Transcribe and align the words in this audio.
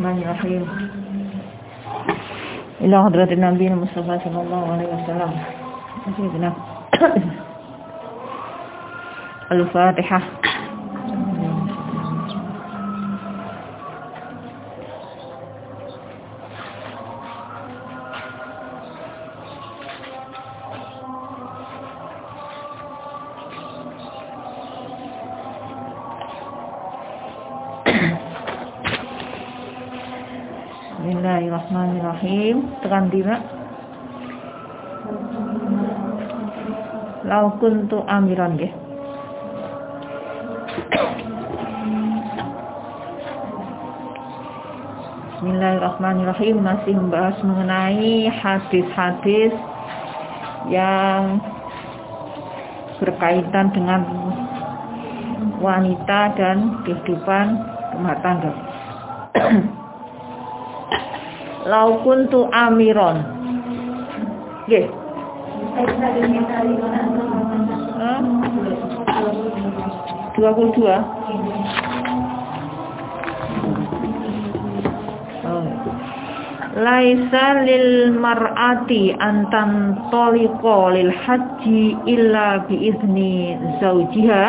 الرحمن 0.00 0.22
الرحيم. 0.22 0.64
إلى 2.80 3.04
حضرة 3.04 3.32
النبي 3.32 3.66
المصطفى 3.68 4.18
صلى 4.24 4.40
الله 4.42 4.72
عليه 4.72 4.88
وسلم. 4.88 5.32
سيدنا 6.16 6.52
الفاتحة. 9.52 10.20
Dina. 32.90 33.38
Lau 37.22 37.54
kuntu 37.62 38.02
amiran 38.10 38.58
nggih. 38.58 38.72
Bismillahirrahmanirrahim 45.38 46.60
masih 46.60 46.92
membahas 46.98 47.38
mengenai 47.46 48.28
hadis-hadis 48.28 49.54
yang 50.68 51.40
berkaitan 53.00 53.72
dengan 53.72 54.04
wanita 55.62 56.36
dan 56.36 56.84
kehidupan 56.84 57.56
rumah 57.96 58.16
tangga. 58.20 58.52
Lau 61.68 62.00
kuntu 62.00 62.48
amiron. 62.54 63.20
Nggih. 64.64 64.86
Dua 70.38 70.50
puluh 70.56 70.72
dua. 70.72 70.96
Laisa 76.80 77.66
lil 77.66 78.14
mar'ati 78.14 79.12
antan 79.18 80.00
toliqo 80.08 80.94
lil 80.94 81.12
haji 81.12 81.98
illa 82.06 82.62
biizni 82.64 83.58
zawjiha 83.82 84.44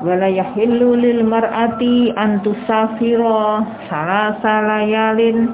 wala 0.00 0.26
yahillu 0.26 0.96
lil 0.96 1.22
mar'ati 1.22 2.10
an 2.16 2.40
tusafira 2.40 3.62
salasa 3.86 4.54
layalin 4.64 5.52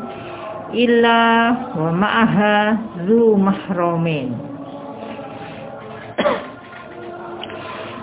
illa 0.72 1.52
wa 1.76 1.90
ma'aha 1.92 2.56
zu 3.04 3.36
mahramin 3.36 4.28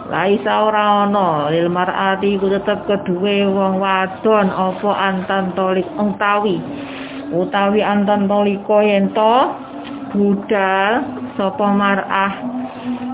Laisa 0.09 0.65
ora 0.65 1.05
ana 1.05 1.53
lil 1.53 1.69
mar'ati 1.69 2.41
ku 2.41 2.49
tetep 2.49 2.89
keduwe 2.89 3.45
wong 3.45 3.77
wadon 3.77 4.49
apa 4.49 4.89
antan 4.97 5.53
tolik 5.53 5.85
utawi 5.93 6.57
utawi 7.29 7.85
antan 7.85 8.25
toliko 8.25 8.81
yen 8.81 9.13
to 9.13 9.35
budal 10.09 11.05
sapa 11.37 11.67
mar'ah? 11.77 12.33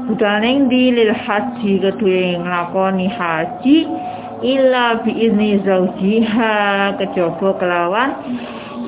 Budal 0.08 0.40
ning 0.40 0.72
di 0.72 0.96
lil 0.96 1.12
haji 1.12 1.84
keduwe 1.84 2.40
nglakoni 2.40 3.12
haji? 3.12 3.78
Illa 4.40 5.04
bi 5.04 5.12
izni 5.20 5.60
zaujiha 5.68 6.56
kejaba 6.96 7.50
kelawan 7.60 8.10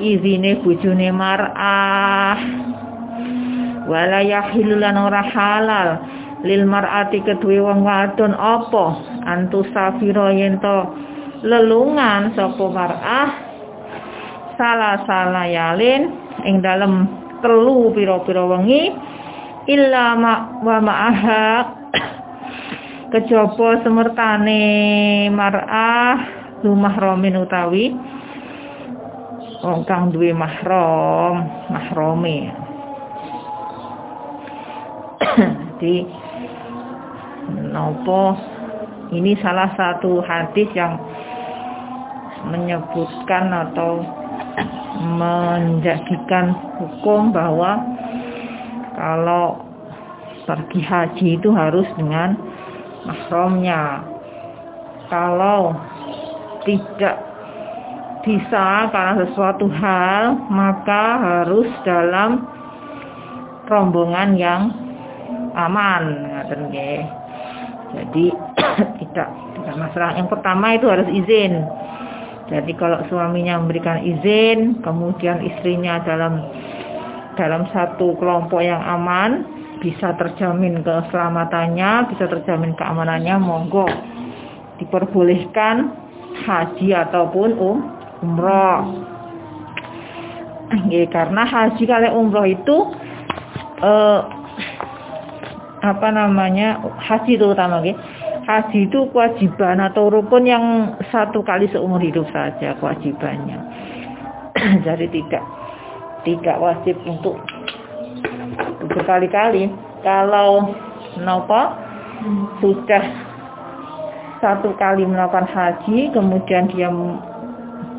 izine 0.00 0.62
bojone 0.62 1.08
mar'ah. 1.12 2.38
Wala 3.88 4.20
yahillu 4.20 4.76
lan 4.76 5.00
ora 5.00 5.22
halal 5.24 5.88
lil 6.44 6.68
mar'ati 6.68 7.24
kedue 7.24 7.58
wong 7.58 7.82
wadon 7.82 8.36
apa? 8.36 8.86
Antu 9.26 9.64
safira 9.72 10.30
yen 10.34 10.60
to 10.60 10.78
lelungan 11.44 12.36
sapa 12.36 12.64
mar'ah? 12.68 13.28
Salah 14.58 15.06
salah 15.06 15.46
yalin 15.46 16.10
ing 16.44 16.60
dalem 16.62 17.06
telu 17.40 17.90
pira-pira 17.94 18.44
wengi. 18.44 18.92
Illa 19.68 20.16
ma 20.16 20.34
wa 20.64 20.76
ma'aha. 20.80 21.48
Kejaba 23.08 23.80
semertane 23.80 25.28
mar'ah 25.32 26.38
romin 26.64 27.40
utawi 27.40 27.94
wong 29.62 29.82
kang 29.86 30.14
duwe 30.14 30.30
mahram 30.34 31.46
mahrome 31.70 32.50
jadi 35.78 35.96
nopo 37.74 38.38
ini 39.14 39.32
salah 39.40 39.72
satu 39.72 40.20
hadis 40.20 40.68
yang 40.76 41.00
menyebutkan 42.46 43.50
atau 43.50 44.04
menjadikan 44.98 46.54
hukum 46.78 47.30
bahwa 47.32 47.78
kalau 48.98 49.68
pergi 50.48 50.80
haji 50.80 51.28
itu 51.36 51.48
harus 51.52 51.86
dengan 51.94 52.34
mahramnya. 53.04 54.02
Kalau 55.08 55.76
tidak 56.64 57.27
bisa 58.22 58.90
karena 58.90 59.14
sesuatu 59.24 59.66
hal 59.70 60.36
maka 60.50 61.04
harus 61.18 61.68
dalam 61.86 62.44
rombongan 63.68 64.34
yang 64.34 64.62
aman 65.54 66.02
ngaten 66.28 66.60
nggih. 66.72 67.02
Jadi 67.88 68.26
tidak 69.00 69.28
tidak 69.56 69.74
masalah. 69.76 70.12
Yang 70.16 70.28
pertama 70.32 70.66
itu 70.76 70.86
harus 70.88 71.08
izin. 71.08 71.64
Jadi 72.48 72.72
kalau 72.80 73.04
suaminya 73.12 73.60
memberikan 73.60 74.00
izin, 74.00 74.80
kemudian 74.80 75.44
istrinya 75.44 76.00
dalam 76.00 76.40
dalam 77.36 77.68
satu 77.70 78.16
kelompok 78.16 78.64
yang 78.64 78.80
aman, 78.80 79.44
bisa 79.84 80.16
terjamin 80.16 80.80
keselamatannya, 80.80 82.08
bisa 82.10 82.24
terjamin 82.26 82.72
keamanannya, 82.74 83.36
monggo 83.36 83.86
diperbolehkan 84.78 85.90
haji 86.46 86.94
ataupun 86.94 87.48
um, 87.58 87.97
umroh. 88.22 88.80
Nggih, 90.68 91.08
karena 91.08 91.42
haji 91.48 91.82
kali 91.88 92.08
umroh 92.12 92.44
itu 92.44 92.76
eh, 93.80 94.20
apa 95.78 96.08
namanya 96.10 96.82
haji 96.98 97.38
terutama 97.38 97.80
nggih. 97.80 97.96
Haji 98.48 98.88
itu 98.88 99.12
kewajiban 99.12 99.76
atau 99.76 100.08
rukun 100.08 100.48
yang 100.48 100.96
satu 101.12 101.44
kali 101.44 101.68
seumur 101.68 102.00
hidup 102.00 102.24
saja 102.32 102.72
kewajibannya. 102.80 103.60
Jadi 104.86 105.06
tidak 105.12 105.44
tidak 106.24 106.56
wajib 106.56 106.96
untuk 107.04 107.36
berkali-kali. 108.88 109.68
Kalau 110.00 110.72
nopo 111.20 111.62
sudah 112.62 113.04
satu 114.38 114.74
kali 114.78 115.02
melakukan 115.06 115.50
haji 115.50 116.14
kemudian 116.14 116.70
dia 116.70 116.90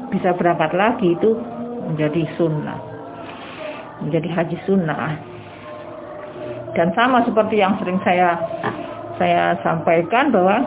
bisa 0.09 0.34
berangkat 0.36 0.74
lagi 0.74 1.14
itu 1.14 1.38
menjadi 1.90 2.25
sunnah 2.38 2.80
menjadi 4.03 4.30
haji 4.31 4.58
sunnah 4.66 5.18
dan 6.78 6.94
sama 6.94 7.25
seperti 7.25 7.59
yang 7.59 7.78
sering 7.81 7.97
saya 8.06 8.38
saya 9.19 9.58
sampaikan 9.66 10.31
bahwa 10.31 10.64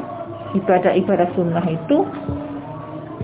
ibadah-ibadah 0.52 1.32
sunnah 1.32 1.64
itu 1.64 2.04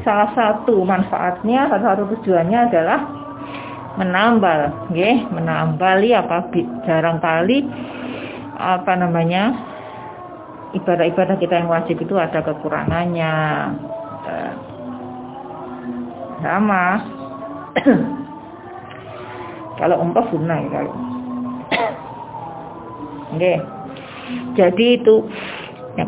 salah 0.07 0.33
satu 0.33 0.81
manfaatnya, 0.89 1.69
salah 1.69 1.95
satu 1.95 2.17
tujuannya 2.17 2.59
adalah 2.73 3.01
menambal, 4.01 4.89
ya, 4.97 5.27
menambali 5.29 6.17
apa 6.17 6.49
jarang 6.89 7.21
kali 7.21 7.67
apa 8.59 8.93
namanya 8.97 9.53
ibadah-ibadah 10.73 11.37
kita 11.39 11.61
yang 11.61 11.69
wajib 11.71 12.01
itu 12.01 12.15
ada 12.17 12.41
kekurangannya. 12.43 13.33
Sama. 16.43 16.85
kalau 19.79 19.97
umroh 20.03 20.27
sunnah 20.31 20.59
ya 20.63 20.69
kalau. 20.71 20.95
Oke. 23.39 23.55
Jadi 24.59 24.87
itu 25.01 25.25
ya, 25.97 26.05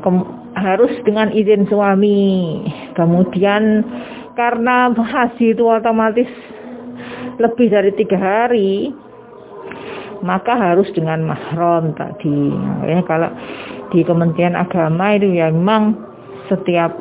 harus 0.59 0.93
dengan 1.07 1.31
izin 1.31 1.67
suami. 1.71 2.65
Kemudian 2.99 3.87
karena 4.35 4.91
haji 4.93 5.55
itu 5.55 5.65
otomatis 5.67 6.29
lebih 7.41 7.73
dari 7.73 7.91
tiga 7.97 8.19
hari, 8.21 8.93
maka 10.21 10.53
harus 10.57 10.89
dengan 10.93 11.25
mahram 11.25 11.97
tadi. 11.97 12.53
Ya, 12.85 13.01
kalau 13.09 13.31
di 13.91 14.05
Kementerian 14.05 14.55
Agama 14.55 15.17
itu 15.17 15.33
ya 15.35 15.49
memang 15.49 15.97
setiap 16.47 16.93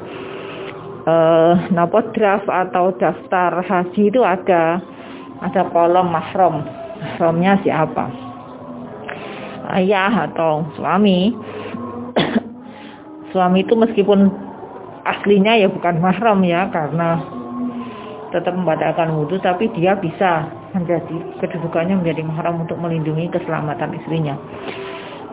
eh 1.10 1.54
napa 1.74 2.06
draft 2.14 2.46
atau 2.46 2.94
daftar 2.98 3.66
haji 3.66 4.14
itu 4.14 4.22
ada 4.22 4.78
ada 5.42 5.62
kolom 5.72 6.14
mahram. 6.14 6.62
Mahramnya 7.00 7.64
siapa? 7.64 8.06
Ayah 9.74 10.30
atau 10.30 10.68
suami. 10.76 11.32
Suami 13.32 13.62
itu 13.62 13.78
meskipun 13.78 14.26
aslinya 15.06 15.54
ya 15.54 15.70
bukan 15.70 16.02
mahram 16.02 16.42
ya 16.42 16.66
karena 16.74 17.22
tetap 18.34 18.58
membatalkan 18.58 19.14
wudhu 19.14 19.38
tapi 19.42 19.70
dia 19.78 19.94
bisa 19.98 20.50
menjadi 20.74 21.18
kedudukannya 21.42 22.02
menjadi 22.02 22.22
mahram 22.26 22.66
untuk 22.66 22.78
melindungi 22.82 23.30
keselamatan 23.30 23.98
istrinya. 24.02 24.36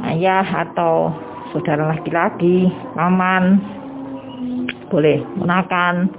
Ayah 0.05 0.45
atau 0.45 1.13
saudara 1.57 1.89
laki-laki 1.89 2.69
paman 2.93 3.65
boleh 4.89 5.19
menakan 5.39 6.11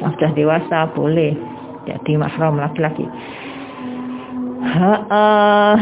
yang 0.00 0.10
sudah 0.16 0.30
dewasa 0.36 0.78
boleh. 0.92 1.32
Jadi 1.86 2.18
mahram 2.18 2.58
laki-laki. 2.58 3.06
Uh, 4.66 5.78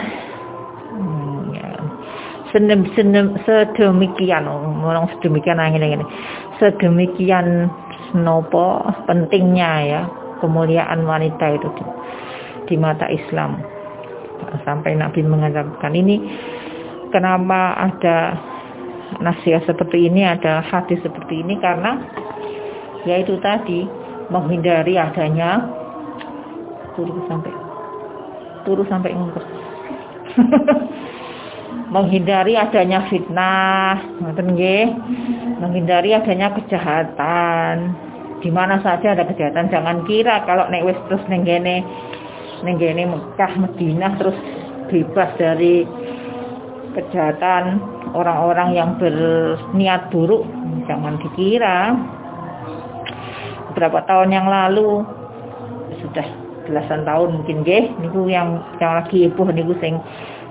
ya. 1.56 1.68
sedemikian. 2.52 4.44
Orang 4.84 5.08
sedemikian 5.16 5.58
angin 5.58 5.82
ini 5.82 6.06
sedemikian 6.60 7.72
nopo 8.14 8.84
pentingnya 9.08 9.72
ya. 9.88 10.02
Kemuliaan 10.44 11.08
wanita 11.08 11.56
itu 11.56 11.68
di, 11.72 11.84
di 12.68 12.74
mata 12.76 13.08
Islam. 13.08 13.64
Sampai 14.60 14.92
Nabi 14.92 15.24
mengatakan 15.24 15.96
ini 15.96 16.20
kenapa 17.08 17.80
ada 17.80 18.36
nasihat 19.20 19.64
seperti 19.68 20.08
ini 20.10 20.24
ada 20.24 20.64
hadis 20.64 21.00
seperti 21.04 21.44
ini 21.44 21.60
karena 21.60 22.00
yaitu 23.04 23.36
tadi 23.40 23.84
menghindari 24.32 24.96
adanya 24.96 25.68
turu 26.96 27.20
sampai 27.28 27.52
turu 28.64 28.82
sampai 28.88 29.12
ngumpet 29.12 29.44
menghindari 31.94 32.56
adanya 32.56 33.06
fitnah 33.06 34.00
menghindari 35.60 36.10
adanya 36.14 36.52
kejahatan. 36.58 37.94
Di 38.42 38.52
mana 38.52 38.76
saja 38.84 39.16
ada 39.16 39.24
kejahatan 39.24 39.72
jangan 39.72 40.04
kira 40.04 40.44
kalau 40.44 40.68
nek 40.68 40.84
wis 40.84 41.00
terus 41.08 41.24
nenggene 41.32 41.80
nenggene 42.60 43.08
Mekah 43.08 43.52
Madinah 43.56 44.12
terus 44.20 44.36
bebas 44.92 45.32
dari 45.40 45.88
kejahatan 46.92 47.80
orang-orang 48.14 48.78
yang 48.78 48.90
berniat 48.96 50.08
buruk 50.14 50.46
jangan 50.86 51.18
dikira 51.18 51.98
beberapa 53.74 54.06
tahun 54.06 54.30
yang 54.30 54.46
lalu 54.46 55.02
sudah 55.98 56.26
belasan 56.64 57.04
tahun 57.04 57.42
mungkin 57.42 57.66
nggih 57.66 57.84
niku 58.00 58.30
yang 58.30 58.62
yang 58.80 59.02
lagi 59.02 59.28
heboh 59.28 59.50
niku 59.50 59.74
sing 59.82 59.98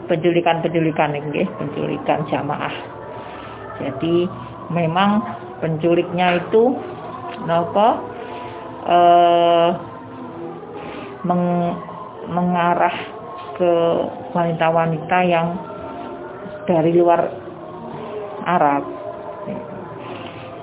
penculikan-penculikan 0.08 1.16
nggih, 1.16 1.48
penculikan 1.58 2.28
jamaah. 2.28 2.76
Jadi 3.80 4.28
memang 4.70 5.24
penculiknya 5.64 6.44
itu 6.44 6.76
napa 7.48 8.04
eh 8.84 9.72
meng, 11.24 11.44
mengarah 12.28 12.96
ke 13.56 13.72
wanita-wanita 14.36 15.18
yang 15.24 15.56
dari 16.68 16.92
luar 16.96 17.43
Arab. 18.44 18.84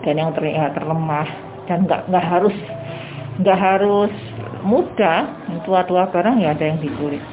Dan 0.05 0.15
yang 0.17 0.32
terlihat 0.32 0.77
terlemah. 0.77 1.29
Dan 1.69 1.85
nggak 1.85 2.09
nggak 2.09 2.27
harus 2.27 2.56
nggak 3.41 3.56
harus 3.56 4.12
muda 4.61 5.32
tua-tua 5.65 6.12
barang 6.12 6.44
ya 6.44 6.53
ada 6.53 6.65
yang 6.69 6.81
diculik 6.85 7.25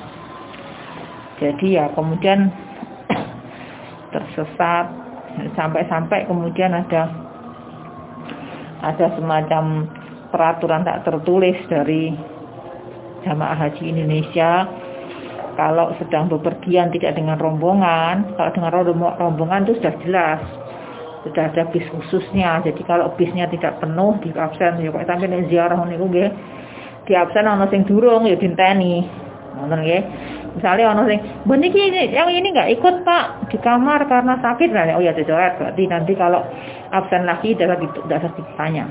jadi 1.44 1.68
ya 1.68 1.86
kemudian 1.92 2.48
tersesat 4.16 4.86
sampai-sampai 5.60 6.26
kemudian 6.26 6.72
ada 6.72 7.12
ada 8.82 9.08
semacam 9.20 9.90
peraturan 10.32 10.88
tak 10.88 11.04
tertulis 11.04 11.60
dari 11.68 12.16
jamaah 13.28 13.68
haji 13.68 13.84
Indonesia 13.92 14.64
kalau 15.58 15.92
sedang 15.98 16.30
bepergian 16.30 16.94
tidak 16.94 17.18
dengan 17.18 17.42
rombongan 17.42 18.38
kalau 18.38 18.54
dengan 18.54 18.72
rombongan 19.18 19.66
itu 19.66 19.82
sudah 19.82 19.94
jelas 20.06 20.42
sudah 21.28 21.52
ada 21.52 21.68
bis 21.76 21.84
khususnya. 21.92 22.64
Jadi 22.64 22.82
kalau 22.88 23.12
bisnya 23.20 23.52
tidak 23.52 23.84
penuh 23.84 24.16
di 24.24 24.32
absen 24.32 24.80
ya 24.80 24.96
kok 24.96 25.04
sampai 25.04 25.44
ziarah 25.52 25.80
niku 25.84 26.08
nggih. 26.08 26.30
Di 27.04 27.14
absen 27.16 27.44
ana 27.44 27.68
sing 27.68 27.84
durung 27.84 28.24
ya 28.24 28.40
dinteni. 28.40 29.04
Ngoten 29.60 29.80
nggih. 29.84 30.04
Misalnya 30.58 30.96
orang 30.96 31.08
sing 31.12 31.20
beniki 31.44 31.82
ini 31.84 32.16
yang 32.16 32.32
ini 32.32 32.56
nggak 32.56 32.72
ikut 32.80 32.96
pak 33.04 33.52
di 33.52 33.58
kamar 33.60 34.08
karena 34.08 34.40
sakit. 34.40 34.70
Nah 34.72 34.96
oh 34.96 35.04
ya 35.04 35.12
dicoret 35.12 35.60
berarti 35.60 35.84
nanti 35.92 36.14
kalau 36.16 36.42
absen 36.96 37.28
lagi 37.28 37.54
tidak 37.60 37.84
usah 37.84 38.32
ditanya. 38.32 38.86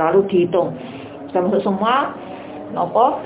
Lalu 0.00 0.26
dihitung. 0.26 0.74
Termasuk 1.30 1.66
semua 1.66 2.14
nopo 2.70 3.18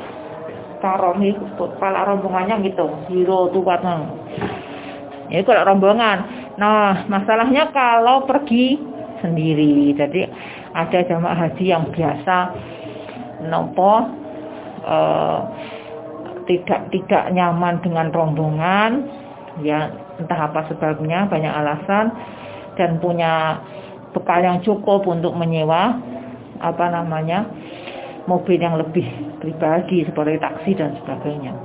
karomi 0.79 1.35
kepala 1.59 2.09
rombongannya 2.09 2.63
gitu. 2.67 2.87
Zero 3.11 3.51
tuh 3.51 3.63
partner 3.63 4.09
ini 5.29 5.45
kalau 5.45 5.63
rombongan. 5.69 6.19
Nah 6.57 7.05
masalahnya 7.07 7.69
kalau 7.71 8.25
pergi 8.25 8.81
sendiri. 9.21 9.93
Jadi 9.93 10.25
ada 10.73 10.99
jamaah 11.05 11.37
haji 11.37 11.65
yang 11.69 11.85
biasa 11.93 12.37
nopo 13.45 14.09
uh, 14.89 15.41
tidak 16.49 16.89
tidak 16.89 17.25
nyaman 17.37 17.85
dengan 17.85 18.09
rombongan. 18.09 18.91
Ya 19.61 19.93
entah 20.17 20.49
apa 20.49 20.65
sebabnya 20.73 21.29
banyak 21.29 21.53
alasan. 21.53 22.09
Dan 22.81 23.03
punya 23.03 23.59
bekal 24.15 24.41
yang 24.41 24.63
cukup 24.65 25.05
untuk 25.05 25.35
menyewa 25.35 25.99
apa 26.63 26.87
namanya 26.91 27.45
mobil 28.29 28.61
yang 28.61 28.77
lebih 28.77 29.09
pribadi 29.41 30.05
seperti 30.05 30.37
taksi 30.37 30.71
dan 30.77 30.93
sebagainya. 31.01 31.57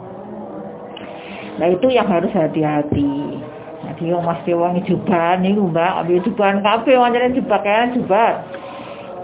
Nah 1.59 1.67
itu 1.69 1.91
yang 1.91 2.07
harus 2.07 2.31
hati-hati. 2.31 3.43
Jadi 3.83 4.03
yang 4.09 4.23
mas 4.23 4.39
wong 4.47 4.79
jubahan 4.87 5.43
nih 5.43 5.59
mbak, 5.59 5.91
ambil 6.01 6.23
jubahan 6.23 6.63
kabeh, 6.63 6.95
wajaran 6.95 7.35
jubah 7.35 7.59
kayak 7.61 7.93
jubah. 7.99 8.31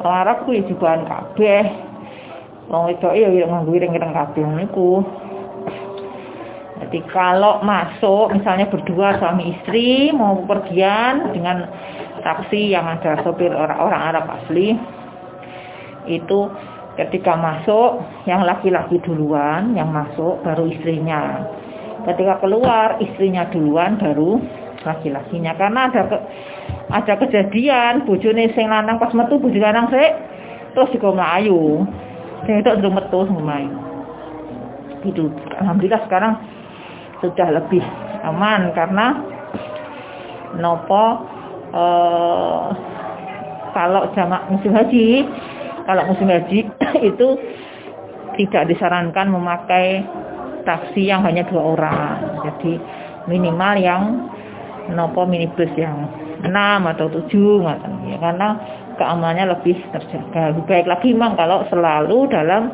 Orang 0.03 0.19
Arab 0.27 0.37
kuwi 0.43 0.67
jubahan 0.67 1.07
kabeh. 1.07 1.63
Wong 2.69 2.91
itu 2.91 3.07
iya 3.15 3.47
nganggo 3.47 3.71
ireng-ireng 3.73 4.13
kabeh 4.13 4.43
niku. 4.45 5.01
Jadi 6.79 6.99
kalau 7.11 7.59
masuk 7.65 8.35
misalnya 8.35 8.69
berdua 8.71 9.19
suami 9.19 9.51
istri 9.51 10.11
mau 10.15 10.39
pergian 10.47 11.33
dengan 11.35 11.67
taksi 12.23 12.71
yang 12.71 12.87
ada 12.87 13.19
sopir 13.23 13.51
orang-orang 13.51 14.01
Arab 14.11 14.25
asli 14.31 14.75
itu 16.07 16.39
ketika 16.99 17.39
masuk 17.39 18.03
yang 18.27 18.43
laki-laki 18.43 18.99
duluan 18.99 19.71
yang 19.73 19.89
masuk 19.89 20.43
baru 20.43 20.67
istrinya. 20.67 21.47
Ketika 22.03 22.39
keluar 22.43 22.99
istrinya 22.99 23.47
duluan 23.51 23.95
baru 23.95 24.39
laki-lakinya. 24.83 25.55
Karena 25.55 25.91
ada 25.91 26.01
ke, 26.07 26.17
ada 26.89 27.13
kejadian 27.21 28.03
bojone 28.03 28.49
sing 28.57 28.67
lanang 28.67 28.97
pas 28.97 29.13
metu 29.13 29.37
bojo 29.37 29.59
lanang 29.61 29.87
sik 29.93 30.11
terus 30.73 30.89
juga 30.93 31.13
melayu 31.13 31.85
sing 32.45 32.61
itu 32.61 32.69
sudah 32.69 32.91
metu 32.93 33.19
melayu 33.29 33.77
itu 35.05 35.31
alhamdulillah 35.61 36.01
sekarang 36.09 36.33
sudah 37.23 37.47
lebih 37.55 37.83
aman 38.25 38.73
karena 38.75 39.05
nopo 40.59 41.05
eh, 41.71 42.65
kalau 43.71 44.09
jamak 44.17 44.49
musim 44.49 44.73
haji 44.73 45.29
kalau 45.89 46.05
musim 46.05 46.29
haji 46.29 46.69
itu 47.09 47.27
tidak 48.37 48.69
disarankan 48.69 49.33
memakai 49.33 50.05
taksi 50.61 51.09
yang 51.09 51.25
hanya 51.25 51.49
dua 51.49 51.73
orang. 51.73 52.45
Jadi 52.45 52.77
minimal 53.25 53.73
yang 53.81 54.03
nopo 54.93 55.25
minibus 55.25 55.73
yang 55.73 56.05
enam 56.45 56.85
atau 56.93 57.09
tujuh 57.09 57.65
ya, 58.05 58.17
karena 58.21 58.49
keamanannya 59.01 59.57
lebih 59.57 59.81
terjaga. 59.89 60.53
Lebih 60.53 60.63
baik 60.69 60.85
lagi 60.85 61.09
memang 61.09 61.33
kalau 61.33 61.65
selalu 61.73 62.29
dalam 62.29 62.69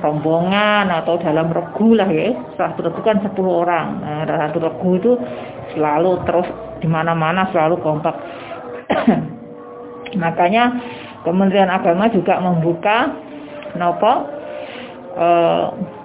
rombongan 0.00 0.88
atau 0.88 1.20
dalam 1.20 1.52
regu 1.52 1.92
lah 1.92 2.08
ya. 2.08 2.32
Satu 2.56 2.88
regu 2.88 3.04
kan 3.04 3.20
10 3.20 3.36
orang. 3.44 4.00
Nah, 4.00 4.24
satu 4.24 4.64
regu 4.64 4.90
itu 4.96 5.12
selalu 5.76 6.24
terus 6.24 6.48
di 6.80 6.88
mana-mana 6.88 7.52
selalu 7.52 7.76
kompak. 7.84 8.16
Makanya 10.22 10.64
Kementerian 11.26 11.68
Agama 11.68 12.06
juga 12.14 12.38
membuka 12.38 13.10
nopo 13.74 14.30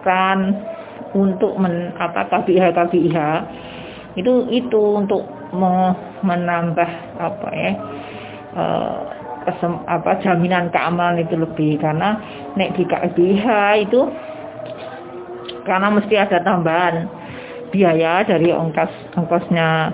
kan 0.01 0.39
untuk 1.11 1.59
men, 1.59 1.91
apa 1.99 2.25
KBIH 2.31 2.71
KBIH 2.71 3.17
itu 4.15 4.47
itu 4.51 4.81
untuk 4.97 5.23
menambah 6.23 6.91
apa 7.19 7.49
ya 7.51 7.71
eh, 8.55 8.99
kesem, 9.47 9.73
apa 9.87 10.19
jaminan 10.23 10.71
keamanan 10.71 11.23
itu 11.23 11.35
lebih. 11.35 11.79
Karena 11.79 12.19
nek 12.55 12.75
di 12.75 12.83
KBH 12.87 13.45
itu 13.87 14.01
karena 15.67 15.87
mesti 15.93 16.15
ada 16.17 16.41
tambahan 16.41 17.05
biaya 17.71 18.25
dari 18.27 18.51
ongkos 18.51 19.15
ongkosnya 19.15 19.93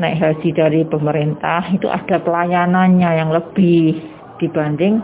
naik 0.00 0.16
haji 0.16 0.48
dari 0.56 0.80
pemerintah 0.88 1.68
itu 1.68 1.84
ada 1.90 2.16
pelayanannya 2.22 3.10
yang 3.12 3.28
lebih 3.28 4.11
dibanding 4.40 5.02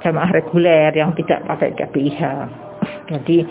jamaah 0.00 0.30
reguler 0.32 0.90
yang 0.96 1.12
tidak 1.16 1.44
pakai 1.46 1.76
KBH. 1.76 2.20
Jadi 3.10 3.44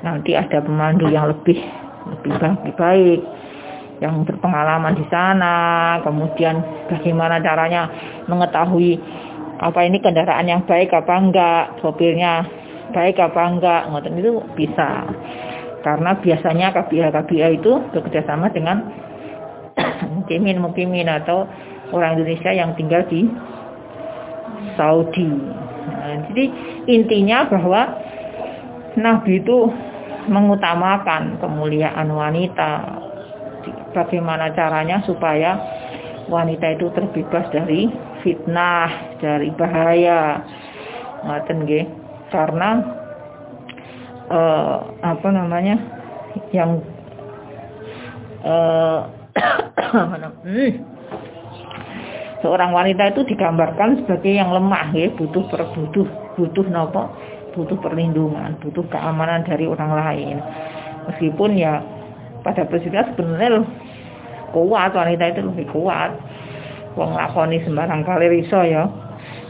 nanti 0.00 0.32
ada 0.32 0.64
pemandu 0.64 1.10
yang 1.10 1.28
lebih 1.28 1.60
lebih 2.08 2.32
baik, 2.40 2.74
baik 2.80 3.20
yang 4.00 4.24
berpengalaman 4.24 4.96
di 4.96 5.04
sana, 5.12 6.00
kemudian 6.00 6.64
bagaimana 6.88 7.36
caranya 7.44 7.92
mengetahui 8.24 8.96
apa 9.60 9.80
ini 9.84 10.00
kendaraan 10.00 10.48
yang 10.48 10.64
baik 10.64 10.88
apa 10.96 11.14
enggak, 11.20 11.64
sopirnya 11.84 12.48
baik 12.96 13.20
apa 13.20 13.42
enggak, 13.44 13.82
ngoten 13.92 14.16
itu 14.16 14.40
bisa. 14.56 15.04
Karena 15.84 16.16
biasanya 16.16 16.72
KBH-KBH 16.72 17.44
itu 17.60 17.72
bekerjasama 17.92 18.48
dengan 18.52 18.88
mukimin 20.16 20.64
mukimin 20.64 21.08
atau 21.08 21.44
orang 21.92 22.16
Indonesia 22.16 22.52
yang 22.56 22.72
tinggal 22.76 23.04
di 23.08 23.28
Saudi. 24.74 25.30
Nah, 25.90 26.30
jadi 26.30 26.44
intinya 26.88 27.48
bahwa 27.48 27.82
Nabi 28.98 29.40
itu 29.40 29.58
mengutamakan 30.28 31.40
kemuliaan 31.40 32.08
wanita, 32.12 32.72
bagaimana 33.96 34.52
caranya 34.54 35.02
supaya 35.04 35.56
wanita 36.30 36.78
itu 36.78 36.86
terbebas 36.94 37.50
dari 37.50 37.90
fitnah, 38.22 39.18
dari 39.18 39.50
bahaya. 39.54 40.44
Ngaten 41.26 41.58
nggih. 41.66 41.86
Karena 42.30 42.70
uh, 44.30 44.76
apa 45.02 45.28
namanya? 45.34 46.00
yang 46.54 46.78
hmm, 50.46 50.70
seorang 52.40 52.72
wanita 52.72 53.12
itu 53.12 53.24
digambarkan 53.28 54.04
sebagai 54.04 54.32
yang 54.32 54.52
lemah 54.52 54.92
ya, 54.92 55.12
butuh 55.14 55.44
perbutuh 55.48 56.08
butuh 56.36 56.66
nopo? 56.68 57.12
Butuh 57.50 57.82
perlindungan, 57.82 58.62
butuh 58.62 58.86
keamanan 58.86 59.42
dari 59.42 59.66
orang 59.66 59.90
lain. 59.90 60.36
Meskipun 61.10 61.58
ya 61.58 61.82
pada 62.46 62.62
prinsipnya 62.62 63.10
sebenarnya 63.10 63.66
kuat. 64.54 64.90
Wanita 64.94 65.24
itu 65.34 65.40
lebih 65.42 65.66
kuat. 65.74 66.14
Wong 66.98 67.14
lakoni 67.14 67.62
sembarang 67.66 68.02
kali 68.06 68.26
riso 68.30 68.60
ya. 68.62 68.86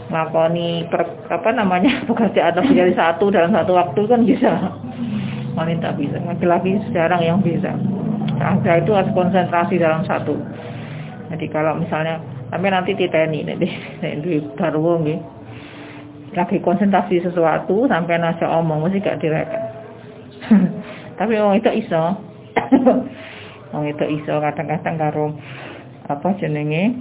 Lakoni 0.09 0.89
per, 0.89 1.29
apa 1.29 1.51
namanya 1.53 2.01
pekerjaan 2.09 2.57
lebih 2.61 2.75
dari 2.75 2.95
satu 2.97 3.29
dalam 3.29 3.53
satu 3.53 3.73
waktu 3.77 4.01
kan 4.09 4.21
bisa. 4.25 4.51
Wanita 5.57 5.93
bisa. 5.97 6.17
Laki-laki 6.25 6.81
jarang 6.97 7.21
yang 7.21 7.45
bisa. 7.45 7.77
Ada 8.41 8.81
itu 8.81 8.97
harus 8.97 9.13
konsentrasi 9.13 9.77
dalam 9.77 10.01
satu. 10.09 10.33
Jadi 11.31 11.47
kalau 11.53 11.77
misalnya 11.77 12.19
sampai 12.51 12.69
nanti 12.71 12.93
titeni 12.99 13.47
nanti 13.47 13.69
di 14.21 14.43
baru 14.59 14.99
nih 15.01 15.19
lagi 16.35 16.63
konsentrasi 16.63 17.23
sesuatu 17.23 17.91
sampai 17.91 18.19
nasi 18.19 18.47
omong 18.47 18.87
mesti 18.87 19.03
gak 19.03 19.19
direkan 19.19 19.63
tapi 21.21 21.37
orang 21.37 21.61
itu 21.61 21.71
iso. 21.85 22.17
Wong 23.71 23.85
itu 23.87 24.05
iso 24.09 24.35
kadang-kadang 24.41 24.97
karo 24.99 25.27
apa 26.11 26.29
jenenge 26.43 26.97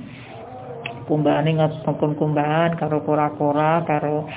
kumbane 1.10 1.58
ngomong 1.58 2.14
kumbahan 2.14 2.78
karo 2.78 3.02
kora-kora 3.02 3.82
karo 3.90 4.30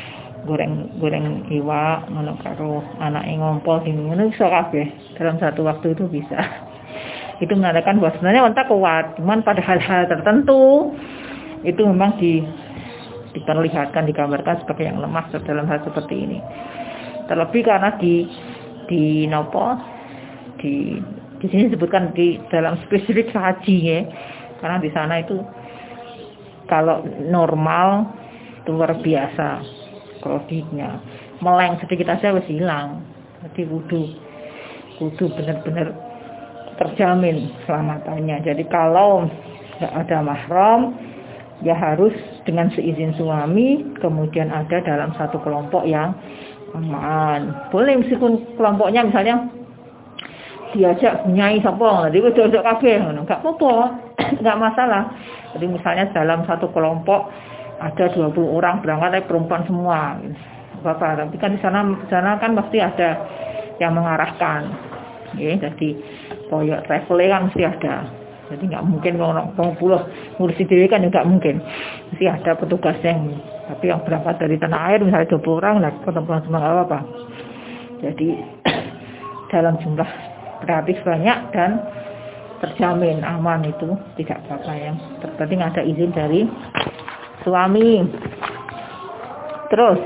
goreng-goreng 0.49 1.45
iwak 1.52 2.09
ngono 2.09 2.40
karo 2.40 2.81
anake 2.99 3.37
ngompol 3.37 3.85
sing 3.85 4.09
ngono 4.09 4.33
iso 4.33 4.49
kabeh. 4.49 4.87
Dalam 5.19 5.37
satu 5.37 5.66
waktu 5.66 5.92
itu 5.92 6.09
bisa 6.09 6.40
itu 7.42 7.58
menandakan 7.58 7.99
bahwa 7.99 8.14
sebenarnya 8.14 8.42
wanita 8.46 8.62
kuat 8.70 9.04
cuman 9.18 9.42
pada 9.42 9.58
hal-hal 9.58 10.06
tertentu 10.06 10.94
itu 11.66 11.82
memang 11.82 12.14
di 12.22 12.38
diperlihatkan 13.34 14.06
digambarkan 14.06 14.62
sebagai 14.62 14.87
yang 14.87 15.00
lemah 15.00 15.26
dalam 15.42 15.66
hal 15.66 15.80
seperti 15.82 16.14
ini. 16.14 16.38
Terlebih 17.26 17.64
karena 17.64 17.96
di 17.99 18.28
di 18.87 19.25
nopo 19.26 19.75
di 20.61 21.00
di 21.42 21.46
sini 21.50 21.72
disebutkan 21.72 22.14
di 22.14 22.38
dalam 22.52 22.78
spesifik 22.87 23.34
haji 23.34 23.76
ya. 23.82 24.00
Karena 24.62 24.78
di 24.78 24.90
sana 24.94 25.18
itu 25.18 25.42
kalau 26.70 27.02
normal 27.26 28.06
luar 28.70 28.94
biasa 29.02 29.58
kreditnya 30.22 31.02
meleng 31.42 31.80
sedikit 31.82 32.14
aja 32.14 32.30
wis 32.30 32.46
hilang. 32.46 33.02
Jadi 33.42 33.66
wudhu 33.66 34.06
wudhu 35.02 35.25
benar-benar 35.34 36.12
terjamin 36.83 37.55
selamatannya. 37.65 38.43
Jadi 38.43 38.67
kalau 38.67 39.31
nggak 39.79 39.95
ada 40.07 40.19
mahram 40.23 40.81
ya 41.62 41.79
harus 41.79 42.12
dengan 42.43 42.67
seizin 42.75 43.15
suami 43.15 43.95
kemudian 44.03 44.51
ada 44.51 44.83
dalam 44.83 45.15
satu 45.15 45.39
kelompok 45.47 45.87
yang 45.87 46.11
aman. 46.75 47.71
Boleh 47.71 48.03
meskipun 48.03 48.59
kelompoknya 48.59 49.07
misalnya 49.07 49.47
diajak 50.73 51.29
nyai 51.29 51.61
sapa 51.62 52.11
jadi 52.11 52.33
diajak 52.35 52.65
kabeh 52.67 52.95
ngono. 52.99 53.23
Enggak 53.25 53.41
apa-apa 53.45 53.73
enggak 54.41 54.59
masalah. 54.59 55.03
Jadi 55.55 55.67
misalnya 55.69 56.05
dalam 56.11 56.43
satu 56.49 56.73
kelompok 56.75 57.31
ada 57.83 58.05
20 58.15 58.35
orang 58.43 58.81
berangkat 58.81 59.21
tapi 59.21 59.29
perempuan 59.31 59.62
semua. 59.69 60.19
Apa 60.83 61.15
tapi 61.15 61.39
kan 61.39 61.55
di 61.55 61.61
sana 61.62 61.87
sana 62.11 62.39
kan 62.43 62.59
pasti 62.59 62.83
ada 62.83 63.23
yang 63.79 63.95
mengarahkan. 63.95 64.67
Ya 65.39 65.57
jadi 65.57 65.97
koyok 66.52 66.85
traveling 66.85 67.32
kan 67.32 67.42
mesti 67.49 67.62
ada. 67.64 67.94
Jadi 68.52 68.68
nggak 68.68 68.85
mungkin 68.85 69.16
orang 69.16 69.56
puluh 69.56 70.04
ngurusi 70.37 70.68
diri 70.68 70.85
kan 70.85 71.00
juga 71.00 71.25
mungkin. 71.25 71.64
Mesti 72.12 72.28
ada 72.28 72.52
petugas 72.52 73.00
yang 73.00 73.32
tapi 73.73 73.88
yang 73.88 74.04
berangkat 74.04 74.37
dari 74.37 74.61
tanah 74.61 74.80
air 74.92 75.00
misalnya 75.00 75.32
20 75.32 75.61
orang 75.64 75.76
lah 75.80 75.92
perempuan 76.04 76.44
semua 76.44 76.61
nggak 76.61 76.75
apa-apa. 76.76 77.00
Jadi 78.04 78.28
dalam 79.56 79.80
jumlah 79.80 80.11
relatif 80.68 81.00
banyak 81.00 81.38
dan 81.56 81.80
terjamin 82.61 83.25
aman 83.25 83.64
itu 83.64 83.97
tidak 84.21 84.44
apa-apa 84.44 84.73
yang 84.76 84.97
terpenting 85.25 85.64
ada 85.64 85.80
izin 85.80 86.12
dari 86.12 86.44
suami. 87.40 88.04
Terus 89.73 90.00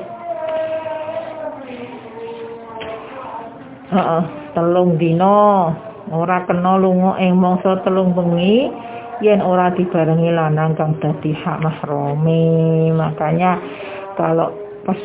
uh, 3.90 4.22
telung 4.54 4.94
dino 4.94 5.74
ora 6.12 6.46
kena 6.46 6.78
lunga 6.78 7.18
ing 7.18 7.34
mangsa 7.34 7.82
telung 7.82 8.14
bengi 8.14 8.70
yen 9.24 9.40
ora 9.40 9.72
dibarengi 9.72 10.30
lanang 10.30 10.76
kang 10.76 10.94
dadi 11.00 11.32
hak 11.32 11.58
mahrome 11.64 12.92
makanya 12.92 13.58
kalau 14.14 14.52
pas 14.84 15.00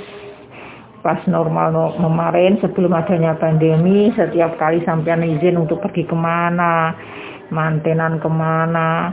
pas 1.01 1.17
normal 1.25 1.73
no, 1.73 1.85
kemarin 1.97 2.61
sebelum 2.61 2.93
adanya 2.93 3.33
pandemi 3.33 4.13
setiap 4.13 4.53
kali 4.61 4.85
sampean 4.85 5.25
izin 5.25 5.57
untuk 5.57 5.81
pergi 5.81 6.05
ke 6.05 6.13
mana 6.13 6.93
mantenan 7.49 8.21
ke 8.21 8.29
mana 8.29 9.09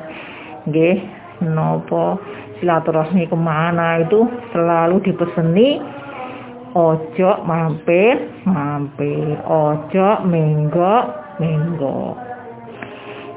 nggih 0.68 1.00
nopo 1.48 2.20
silaturahmi 2.60 3.24
ke 3.24 3.38
mana 3.38 4.04
itu 4.04 4.28
selalu 4.52 5.00
dipeseni 5.00 5.80
ojo 6.76 7.30
mampir 7.48 8.20
mampir 8.44 9.40
ojo 9.48 10.08
minggo 10.28 11.27
minggo 11.38 12.14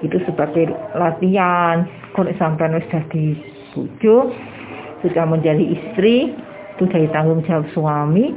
itu 0.02 0.18
sebagai 0.26 0.70
latihan. 0.98 1.86
Kalau 2.12 2.28
sampai 2.36 2.76
wis 2.76 2.86
dadi 2.92 3.38
bojo 3.72 4.34
sudah 5.00 5.26
menjadi 5.26 5.64
istri 5.64 6.36
itu 6.76 6.84
dari 6.92 7.08
tanggung 7.16 7.40
jawab 7.48 7.66
suami 7.72 8.36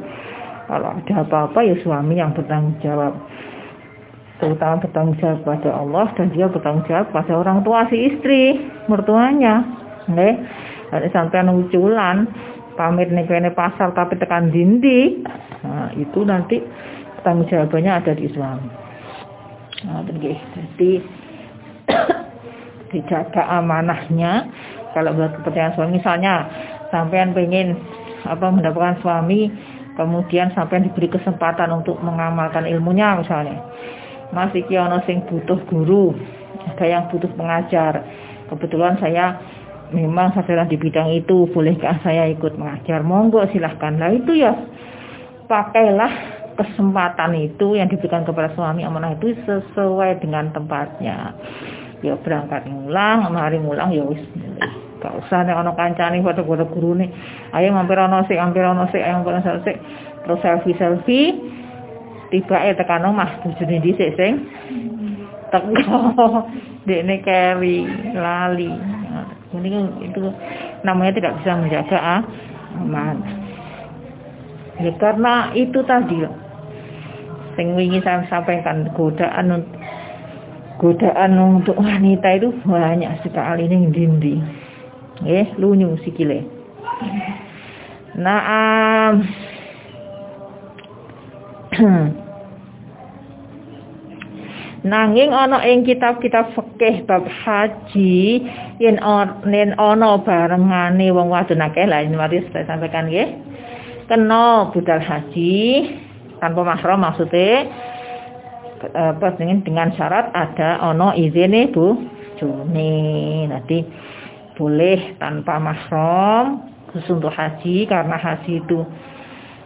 kalau 0.71 0.95
ada 0.95 1.27
apa-apa 1.27 1.61
ya 1.67 1.75
suami 1.83 2.17
yang 2.21 2.33
bertanggung 2.33 2.79
jawab. 2.81 3.13
Terutama 4.39 4.85
bertanggung 4.85 5.17
jawab 5.19 5.41
pada 5.43 5.71
Allah 5.75 6.07
dan 6.15 6.31
dia 6.31 6.47
bertanggung 6.47 6.87
jawab 6.87 7.11
pada 7.11 7.33
orang 7.35 7.67
tua 7.67 7.89
si 7.91 7.97
istri 8.15 8.63
mertuanya. 8.87 9.65
Nggih. 10.07 10.35
Ada 10.95 11.09
sampai 11.11 11.43
uculan 11.51 12.29
pamit 12.79 13.11
nih 13.11 13.27
pasar 13.55 13.95
tapi 13.95 14.19
tekan 14.19 14.51
dindi 14.51 15.23
nah, 15.63 15.91
itu 15.95 16.27
nanti 16.27 16.59
tanggung 17.23 17.47
jawabannya 17.47 17.93
ada 18.03 18.13
di 18.15 18.27
suami 18.31 18.84
nah, 19.85 20.03
jadi 20.05 20.91
dijaga 22.93 23.43
amanahnya. 23.61 24.49
Kalau 24.95 25.11
buat 25.11 25.35
kepercayaan 25.43 25.75
suami 25.75 25.99
misalnya 25.99 26.47
sampean 26.95 27.35
pengen 27.35 27.75
apa 28.23 28.47
mendapatkan 28.47 29.03
suami 29.03 29.51
kemudian 29.99 30.55
sampai 30.55 30.87
diberi 30.87 31.11
kesempatan 31.11 31.71
untuk 31.75 31.99
mengamalkan 31.99 32.67
ilmunya 32.67 33.19
misalnya. 33.19 33.59
Masih 34.31 34.63
kiono 34.71 35.03
sing 35.07 35.27
butuh 35.27 35.59
guru 35.67 36.15
ada 36.71 36.85
yang 36.87 37.05
butuh 37.11 37.31
pengajar. 37.35 38.03
Kebetulan 38.49 38.97
saya 38.99 39.39
memang 39.93 40.33
saudara 40.35 40.67
di 40.67 40.79
bidang 40.79 41.11
itu 41.13 41.47
bolehkah 41.51 42.01
saya 42.03 42.31
ikut 42.31 42.57
mengajar? 42.57 43.03
Monggo 43.03 43.45
silahkan. 43.51 43.95
Lah 43.99 44.11
itu 44.15 44.33
ya 44.39 44.55
pakailah 45.47 46.44
kesempatan 46.55 47.35
itu 47.39 47.75
yang 47.79 47.91
diberikan 47.91 48.23
kepada 48.23 48.51
suami 48.55 48.87
amanah 48.87 49.15
itu 49.19 49.35
sesuai 49.47 50.23
dengan 50.23 50.51
tempatnya. 50.55 51.35
Ya 52.05 52.15
berangkat 52.21 52.69
ngulang 52.69 53.33
mari 53.33 53.59
ngulang 53.59 53.91
ya 53.91 54.05
wis. 54.07 54.21
Gak 55.03 55.21
usah 55.21 55.45
nek 55.45 55.61
ana 55.61 55.73
kancane 55.77 56.25
foto-foto 56.25 56.65
gurune. 56.73 57.13
Ayo 57.53 57.75
mampir 57.77 58.01
ana 58.01 58.25
sik 58.25 58.41
mampir 58.41 58.65
ana 58.65 58.89
sik 58.89 59.05
ayo 59.05 59.21
mampir 59.21 59.37
ana 59.37 59.61
sik. 59.61 59.77
Terus 60.25 60.41
selfie 60.41 60.79
selfie 60.81 61.37
tiba 62.33 62.57
eh 62.65 62.73
tekan 62.73 63.05
omah 63.05 63.45
bojone 63.45 63.85
dhisik 63.85 64.17
sing? 64.17 64.49
Teko. 65.53 66.01
Dekne 66.89 67.25
keri 67.25 67.89
lali. 68.13 68.73
Ini 69.55 69.71
itu 70.03 70.21
namanya 70.83 71.13
tidak 71.17 71.33
bisa 71.41 71.57
menjaga 71.57 71.99
ah, 72.01 72.23
aman. 72.83 73.17
Ya 74.83 74.91
karena 74.99 75.55
itu 75.55 75.79
tadi 75.87 76.27
yang 77.59 77.79
ingin 77.79 78.03
saya 78.03 78.27
sampaikan 78.31 78.91
godaan 78.95 79.65
godaan 80.79 81.33
untuk 81.39 81.79
wanita 81.79 82.35
itu 82.35 82.51
banyak 82.67 83.23
sekali 83.23 83.71
nih 83.71 83.91
dindi 83.95 84.35
eh 85.23 85.47
lunyu 85.57 85.95
sikile. 86.03 86.43
Nah 88.19 88.43
um, 88.47 89.15
Nanging 94.85 95.33
ana 95.33 95.65
ing 95.65 95.89
kitab-kitab 95.89 96.53
fikih 96.53 97.09
bab 97.09 97.25
haji 97.25 98.45
yen 98.77 99.01
nen 99.49 99.73
ana 99.81 100.21
barengane 100.21 101.09
wong 101.09 101.33
wadon 101.33 101.65
akeh 101.65 101.89
ini 101.89 102.13
mari 102.13 102.45
saya 102.53 102.69
sampaikan 102.69 103.09
nggih. 103.09 103.33
Kena 104.05 104.69
budal 104.77 105.01
haji 105.01 105.89
tanpa 106.45 106.61
mahram 106.61 107.01
maksudnya 107.01 107.73
apa 108.93 109.33
dengan 109.41 109.89
syarat 109.97 110.29
ada 110.37 110.85
ono 110.85 111.17
izine 111.17 111.73
Bu 111.73 111.97
Juni. 112.37 113.49
Nanti 113.49 113.81
boleh 114.61 115.17
tanpa 115.17 115.57
mahram 115.57 116.69
khusus 116.93 117.17
untuk 117.17 117.33
haji 117.33 117.89
karena 117.89 118.21
haji 118.21 118.61
itu 118.61 118.85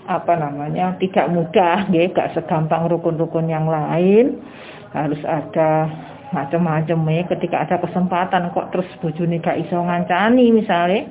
apa 0.09 0.39
namanya 0.39 0.97
tidak 0.97 1.29
mudah 1.29 1.91
nggih 1.91 2.15
gak 2.15 2.33
segampang 2.39 2.87
rukun-rukun 2.87 3.51
yang 3.51 3.67
lain. 3.67 4.39
Harus 4.95 5.21
ada 5.27 5.91
macam-macam 6.31 7.09
ya 7.13 7.25
ketika 7.29 7.67
ada 7.67 7.77
kesempatan 7.83 8.55
kok 8.55 8.71
terus 8.71 8.89
bojone 9.03 9.43
gak 9.43 9.59
iso 9.59 9.83
ngancani 9.83 10.55
misalnya. 10.55 11.11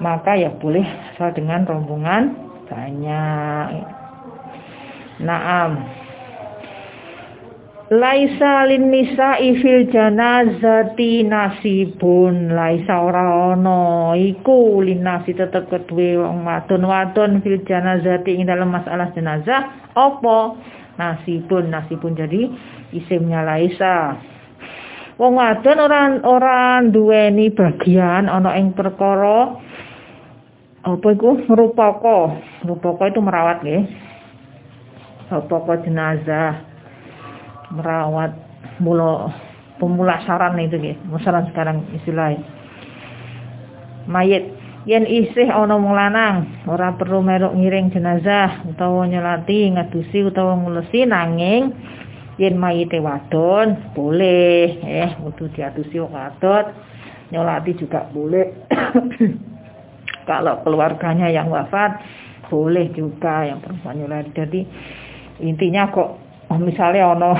Maka 0.00 0.34
ya 0.34 0.50
boleh 0.58 0.82
asal 1.12 1.30
dengan 1.36 1.62
rombongan 1.62 2.34
banyak 2.66 4.01
naam. 5.22 6.02
Laisa 7.92 8.64
lin 8.64 8.88
nisa'i 8.88 9.52
fil 9.60 9.84
janazati 9.92 11.28
nasibun. 11.28 12.48
Laisa 12.56 13.04
ora 13.04 13.52
ana 13.52 14.16
iku 14.16 14.80
linasi 14.80 15.36
tetep 15.36 15.68
kedue 15.68 16.16
wong 16.16 16.40
wadon-wadon 16.40 17.44
fil 17.44 17.60
janazati 17.68 18.40
ing 18.40 18.48
dalam 18.48 18.72
masalah 18.72 19.12
jenazah. 19.12 19.92
Apa? 19.92 20.56
Nasibun. 20.96 21.68
Nasibun 21.68 22.16
jadi 22.16 22.48
isimnya 22.96 23.44
Laisa. 23.44 24.16
Wong 25.20 25.36
wadon 25.36 25.76
orang 25.76 26.24
orang 26.24 26.96
duweni 26.96 27.52
bagian 27.52 28.24
ana 28.24 28.56
ing 28.56 28.72
perkara. 28.72 29.52
Apa 30.80 31.06
iku? 31.12 31.44
Ngrupaka 31.44 32.40
ngrupaka 32.64 33.04
itu 33.12 33.20
merawat 33.20 33.60
nggih 33.60 34.11
apa 35.32 35.80
jenazah 35.80 36.60
merawat 37.72 38.36
mula 38.78 39.32
pemulasaran 39.80 40.60
itu 40.60 40.76
nggih. 40.78 40.96
Musaran 41.08 41.48
sekarang 41.50 41.82
istilahnya. 41.96 42.44
Mayit. 44.06 44.62
Yen 44.82 45.06
isih 45.06 45.46
ana 45.46 45.78
wong 45.78 45.94
lanang 45.94 46.66
ora 46.66 46.90
perlu 46.98 47.22
melok 47.22 47.54
ngiring 47.54 47.94
jenazah 47.94 48.66
utawa 48.66 49.06
nyelati 49.06 49.70
ngadusi 49.70 50.26
utawa 50.26 50.58
ngulesi 50.58 51.06
nanging 51.06 51.70
yen 52.34 52.58
mayite 52.58 52.98
wadon 52.98 53.78
boleh 53.94 54.82
eh 54.82 55.14
kudu 55.22 55.54
diadusi 55.54 56.02
wong 56.02 56.10
wadon. 56.10 56.74
Nyolati 57.32 57.72
juga 57.78 58.04
boleh. 58.12 58.68
Kalau 60.28 60.60
keluarganya 60.66 61.32
yang 61.32 61.48
wafat 61.48 62.02
boleh 62.52 62.92
juga 62.92 63.46
yang 63.48 63.62
perempuan 63.62 64.02
nyolati. 64.02 64.30
Jadi 64.34 64.60
intinya 65.42 65.90
kok 65.90 66.16
oh, 66.48 66.58
misalnya 66.62 67.12
ono 67.12 67.30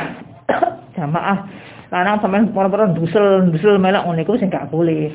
jamaah 0.98 1.38
lanang 1.92 2.18
sampean 2.24 2.48
orang-orang 2.56 2.96
dusel 2.96 3.44
dusel 3.52 3.76
melok 3.76 4.08
ngono 4.08 4.20
iku 4.24 4.36
sing 4.40 4.48
gak 4.48 4.72
boleh. 4.72 5.12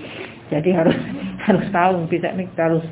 Jadi 0.53 0.69
harus 0.71 0.95
harus 1.45 1.65
tahu 1.73 2.05
bisa 2.07 2.31
nih 2.37 2.47
harus 2.55 2.85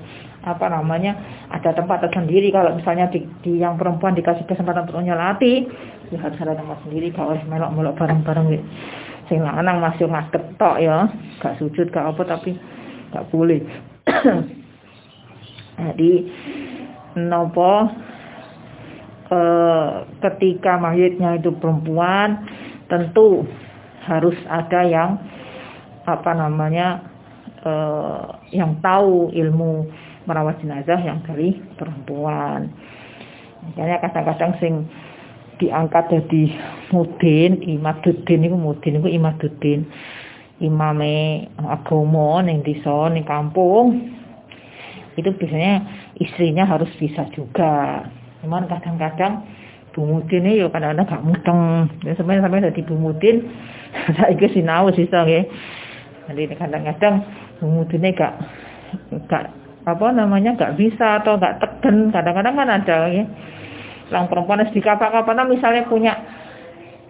apa 0.45 0.65
namanya 0.69 1.17
ada 1.53 1.73
tempat 1.73 2.05
tersendiri. 2.09 2.49
Kalau 2.49 2.73
misalnya 2.73 3.09
di, 3.13 3.25
di 3.45 3.61
yang 3.61 3.77
perempuan 3.77 4.17
dikasih 4.17 4.45
kesempatan 4.49 4.89
untuk 4.89 5.05
nyelati 5.05 5.69
ya 6.09 6.17
harus 6.21 6.37
ada 6.41 6.57
tempat 6.57 6.81
sendiri. 6.85 7.13
Kalau 7.13 7.37
melok-melok 7.45 7.93
bareng-bareng 7.97 8.47
gitu 8.53 8.65
sing 9.25 9.41
lanang 9.41 9.81
masih 9.81 10.05
ngadep 10.05 10.43
tok 10.61 10.77
ya 10.77 11.09
gak 11.41 11.57
sujud 11.57 11.89
gak 11.89 12.13
apa 12.13 12.21
tapi 12.25 12.57
gak 13.13 13.25
boleh. 13.29 13.61
Jadi 15.75 16.11
nopo 17.21 17.89
ketika 20.21 20.77
mayitnya 20.77 21.41
itu 21.41 21.49
perempuan 21.57 22.45
tentu 22.85 23.41
harus 24.05 24.37
ada 24.45 24.85
yang 24.85 25.17
apa 26.05 26.31
namanya 26.37 27.01
uh, 27.65 28.37
yang 28.53 28.77
tahu 28.85 29.33
ilmu 29.33 29.89
merawat 30.29 30.61
jenazah 30.61 31.01
yang 31.01 31.25
dari 31.25 31.57
perempuan. 31.77 32.69
Misalnya 33.65 33.97
kadang-kadang 34.05 34.53
sing 34.61 34.73
diangkat 35.57 36.05
jadi 36.13 36.43
mudin, 36.93 37.65
imaduddin 37.65 38.45
itu 38.45 38.57
mudin 38.57 39.01
itu 39.01 39.09
imaduddin. 39.09 39.89
Imame 40.61 41.49
agama 41.59 42.39
ning 42.45 42.63
desa 42.63 43.11
ning 43.11 43.27
kampung 43.27 44.07
itu 45.19 45.27
biasanya 45.35 45.83
istrinya 46.19 46.63
harus 46.63 46.87
bisa 46.95 47.27
juga. 47.35 48.07
Cuman 48.45 48.69
kadang-kadang 48.69 49.41
Bu 49.97 50.05
Mudin 50.05 50.45
ini 50.45 50.61
ya 50.61 50.69
kadang-kadang 50.69 51.09
gak 51.09 51.25
mudeng. 51.25 51.89
Ya 52.05 52.13
sampai 52.13 52.37
jadi 52.43 52.81
Bu 52.85 52.93
Mudin 52.93 53.41
saiki 54.21 54.53
sinau 54.53 54.93
sisa 54.93 55.25
nggih. 55.25 55.49
Jadi 56.29 56.53
kadang-kadang 56.53 57.25
kemudian 57.57 58.13
gak 58.13 58.33
gak 59.25 59.49
apa 59.85 60.07
namanya 60.13 60.57
gak 60.57 60.77
bisa 60.77 61.21
atau 61.21 61.37
gak 61.37 61.61
tegen 61.61 62.09
kadang-kadang 62.09 62.53
kan 62.57 62.69
ada 62.69 62.97
ya 63.09 63.25
lang 64.09 64.29
perempuan 64.29 64.65
di 64.69 64.81
kapal-kapal 64.81 65.33
misalnya 65.49 65.85
punya 65.89 66.13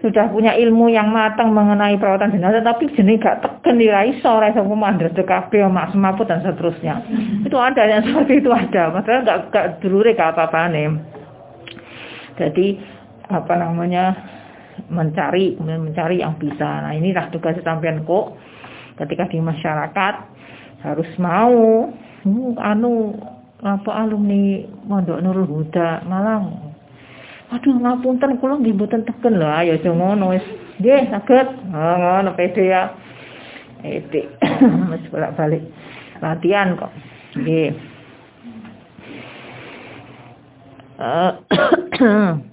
sudah 0.03 0.29
punya 0.29 0.53
ilmu 0.53 0.91
yang 0.91 1.09
matang 1.09 1.55
mengenai 1.55 1.97
perawatan 1.97 2.35
jenazah 2.35 2.61
tapi 2.61 2.91
jenis 2.93 3.23
gak 3.23 3.41
tegen 3.41 3.79
di 3.79 3.87
raiso 3.87 4.37
raiso 4.37 4.61
komandar 4.61 5.09
kabeh 5.15 5.65
mak 5.71 5.95
semaput 5.95 6.27
dan 6.27 6.43
seterusnya. 6.43 7.01
Itu 7.47 7.57
ada 7.57 7.87
yang 7.87 8.03
seperti 8.05 8.43
itu 8.43 8.51
ada 8.51 8.91
masalah 8.91 9.23
gak 9.23 9.39
gak 9.49 9.65
dulure 9.81 10.13
gak 10.13 10.35
apa-apa 10.35 10.69
nih 10.69 11.14
jadi 12.35 12.67
apa 13.31 13.53
namanya 13.57 14.13
mencari 14.91 15.55
mencari 15.57 16.19
yang 16.21 16.35
bisa. 16.37 16.83
Nah 16.83 16.91
inilah 16.93 17.31
tugas 17.31 17.57
sampean 17.63 18.03
kok. 18.03 18.35
Ketika 18.95 19.27
di 19.27 19.43
masyarakat 19.43 20.15
harus 20.83 21.09
mau 21.19 21.91
hmm, 22.23 22.55
anu 22.59 23.11
apa 23.59 23.91
alumni 23.91 24.63
Mondok 24.87 25.19
Nurul 25.19 25.47
Huda 25.47 26.03
Malang? 26.07 26.75
Aduh 27.51 27.77
ngapunten 27.77 28.41
kula 28.41 28.57
nggih 28.59 28.73
mboten 28.73 29.05
teken 29.05 29.37
lho 29.37 29.47
ayo 29.47 29.79
aja 29.79 29.89
ngono 29.91 30.35
wis. 30.35 30.45
Nggih 30.79 31.11
saged. 31.11 31.47
Oh, 31.71 31.95
ngono 31.99 32.31
ya. 32.59 32.91
Ede 33.85 34.27
wis 34.91 35.03
bolak-balik. 35.11 35.63
Latihan 36.19 36.75
kok. 36.75 36.91
Nggih 37.35 37.75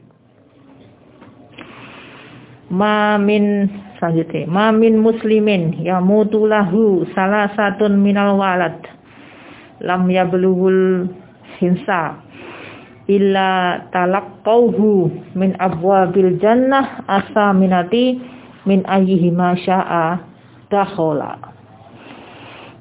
Mamin 2.73 3.69
selanjutnya. 4.01 4.49
Mamin 4.49 4.99
muslimin 4.99 5.79
yamutu 5.85 6.47
lahu 6.49 7.05
salah 7.15 7.53
satu 7.55 7.87
minal 7.93 8.39
walad. 8.41 8.81
Lam 9.83 10.07
yablughul 10.11 11.11
hinsa 11.59 12.23
illa 13.11 13.83
talaqqauhu 13.91 15.11
min 15.35 15.59
abwabil 15.59 16.39
jannah 16.39 17.03
asaminati 17.11 18.19
min 18.67 18.87
ayyihi 18.87 19.35
ma 19.35 19.59
syaa 19.59 20.23
dakhala. 20.71 21.39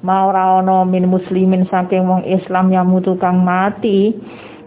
Mau 0.02 0.34
ana 0.34 0.82
min 0.82 1.06
muslimin 1.06 1.66
saking 1.70 2.02
wong 2.06 2.26
Islam 2.26 2.74
yang 2.74 2.90
mutu 2.90 3.14
kang 3.22 3.46
mati 3.46 4.10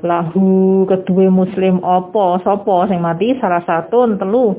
lahu 0.06 0.86
kedua 0.86 1.34
muslim 1.34 1.82
apa 1.82 2.40
sapa 2.46 2.86
sing 2.86 3.02
mati? 3.02 3.34
Salah 3.42 3.66
satu 3.66 4.06
telu. 4.16 4.54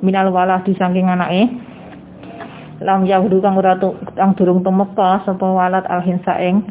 Minal 0.00 0.32
walah 0.32 0.64
di 0.64 0.72
saking 0.72 1.12
anake. 1.12 1.52
Lam 2.80 3.04
yahudu 3.04 3.42
kang 3.44 3.58
ora 3.58 3.76
kang 4.16 4.32
durung 4.38 4.64
tumeka 4.64 5.22
sapa 5.28 5.44
walat 5.44 5.84
alhin 5.92 6.18
saeng. 6.24 6.64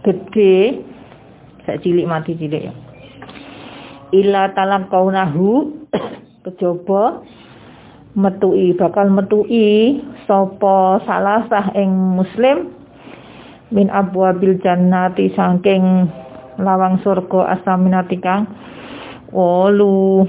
Gede 0.00 0.80
sak 1.68 1.84
cilik 1.84 2.08
mati 2.08 2.34
cilik. 2.34 2.72
Ya 4.12 4.42
talam 4.56 4.88
kaunahu 4.88 5.76
kejaba 6.48 7.22
metui 8.16 8.72
bakal 8.74 9.12
metui 9.12 10.00
sapa 10.24 11.04
salah 11.04 11.44
sah 11.52 11.68
ing 11.76 11.92
muslim. 12.16 12.72
Min 13.72 13.88
abwabil 13.88 14.60
jannati 14.60 15.32
saking 15.32 16.04
lawang 16.60 17.00
surga 17.00 17.60
asaminati 17.60 18.16
kang 18.20 18.48
wolu. 19.32 20.26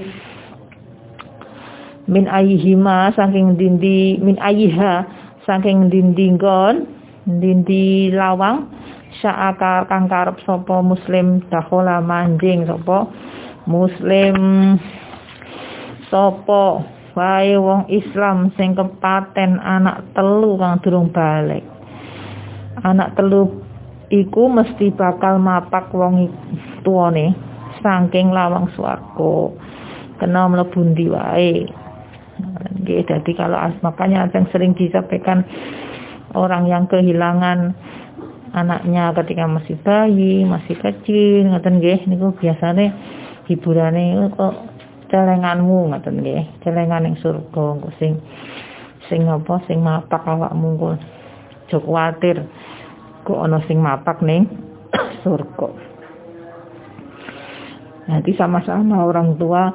Min 2.04 2.28
ayihima 2.28 3.16
saking 3.16 3.56
dindi 3.56 4.20
min 4.20 4.36
ayiha 4.36 5.08
saking 5.48 5.88
dindi 5.88 6.36
gon 6.36 6.84
dindi 7.24 8.12
lawang 8.12 8.68
syaaka 9.24 9.88
kang 9.88 10.04
karep 10.12 10.36
sapa 10.44 10.84
muslim 10.84 11.40
dahola 11.48 12.04
manjing 12.04 12.68
sapa 12.68 13.08
muslim. 13.64 14.36
Sapa 16.12 16.84
wae 17.16 17.56
wong 17.56 17.88
Islam 17.88 18.52
sing 18.60 18.76
kepaten 18.76 19.56
anak 19.56 20.04
telu 20.12 20.60
kang 20.60 20.76
durung 20.84 21.08
balik. 21.08 21.64
Anak 22.84 23.16
telu 23.16 23.63
iku 24.10 24.50
mesti 24.50 24.92
bakal 24.92 25.40
mapak 25.40 25.92
wong 25.92 26.28
tuane 26.84 27.32
saking 27.80 28.32
lawang 28.32 28.68
swarga. 28.72 29.52
Kena 30.20 30.46
mlebu 30.46 30.80
ndi 30.94 31.06
wae? 31.10 31.66
Nggih 32.80 33.06
dadi 33.06 33.32
kalau 33.34 33.58
makanya 33.82 34.30
yang 34.30 34.46
sering 34.50 34.72
disampaikan 34.74 35.42
orang 36.34 36.66
yang 36.70 36.86
kehilangan 36.86 37.74
anaknya 38.54 39.10
ketika 39.22 39.44
masih 39.50 39.76
bayi, 39.82 40.46
masih 40.46 40.78
kecil, 40.78 41.50
ngoten 41.50 41.82
nggih. 41.82 42.06
Niku 42.06 42.34
biasane 42.38 42.94
hiburane 43.50 44.30
kok 44.32 44.54
celenganmu? 45.10 45.90
Ngoten 45.90 46.22
nggih. 46.22 46.62
Celengan 46.62 47.04
ning 47.04 47.18
surga 47.18 47.90
sing 47.98 48.22
sing 49.10 49.26
apa? 49.26 49.60
Sing 49.66 49.82
mapak 49.82 50.22
awakmu 50.22 50.78
engko 50.78 50.88
aja 51.74 51.82
kuwatir 51.82 52.36
kok 53.24 53.40
ana 53.40 53.58
sing 53.64 53.80
mapak 53.80 54.20
ning 54.20 54.44
surga. 55.24 55.68
Nanti 58.04 58.36
sama-sama 58.36 59.08
orang 59.08 59.40
tua 59.40 59.72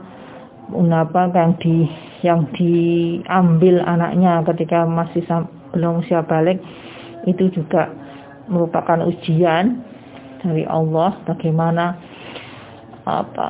mengapa 0.70 1.34
yang 1.34 1.58
di 1.58 1.90
yang 2.22 2.46
diambil 2.54 3.82
anaknya 3.82 4.46
ketika 4.54 4.86
masih 4.86 5.26
belum 5.74 6.06
siap 6.06 6.30
balik 6.30 6.62
itu 7.26 7.50
juga 7.50 7.90
merupakan 8.46 9.02
ujian 9.06 9.82
dari 10.46 10.64
Allah 10.70 11.18
bagaimana 11.26 11.98
apa 13.10 13.50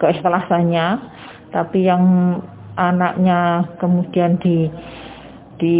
keikhlasannya. 0.00 1.12
Tapi 1.52 1.86
yang 1.86 2.02
anaknya 2.74 3.70
kemudian 3.78 4.40
di 4.40 4.66
di 5.60 5.78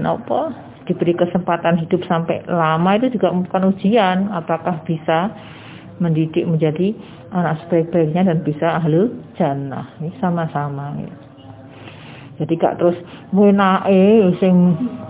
nopo 0.00 0.67
diberi 0.88 1.12
kesempatan 1.12 1.76
hidup 1.84 2.00
sampai 2.08 2.42
lama 2.48 2.96
itu 2.96 3.12
juga 3.14 3.30
bukan 3.30 3.76
ujian. 3.76 4.32
Apakah 4.32 4.80
bisa 4.88 5.30
mendidik 6.00 6.48
menjadi 6.48 6.96
anak 7.30 7.62
sebaik-baiknya 7.66 8.32
dan 8.32 8.40
bisa 8.40 8.80
ahlu 8.80 9.12
jannah? 9.36 9.92
Ini 10.00 10.16
sama-sama 10.18 10.96
ya. 10.96 11.12
jadi 12.38 12.52
gak 12.54 12.76
terus 12.80 12.96
muinae 13.34 14.32
sing 14.40 14.54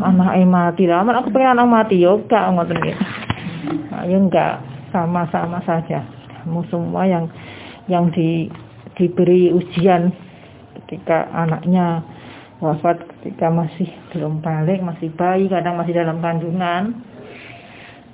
anake 0.03 0.43
mati 0.49 0.85
lah. 0.91 1.07
Aku 1.07 1.31
pengen 1.31 1.61
anak 1.61 1.69
mati 1.71 2.03
yo 2.03 2.27
gak 2.27 2.51
ngoten 2.51 2.83
gitu 2.83 3.05
nah, 3.93 4.03
ya 4.07 4.17
enggak 4.19 4.55
sama-sama 4.95 5.61
saja. 5.67 6.03
Kamu 6.43 6.64
semua 6.73 7.05
yang 7.05 7.29
yang 7.91 8.09
di 8.14 8.49
diberi 8.97 9.53
ujian 9.53 10.11
ketika 10.83 11.29
anaknya 11.35 12.03
wafat 12.59 13.03
ketika 13.18 13.49
masih 13.51 13.88
belum 14.11 14.42
balik, 14.42 14.83
masih 14.83 15.11
bayi, 15.14 15.47
kadang 15.47 15.79
masih 15.79 15.94
dalam 15.94 16.18
kandungan. 16.18 16.94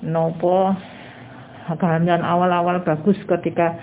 Nopo 0.04 0.76
kehamilan 1.64 2.20
awal-awal 2.20 2.84
bagus 2.84 3.16
ketika 3.24 3.80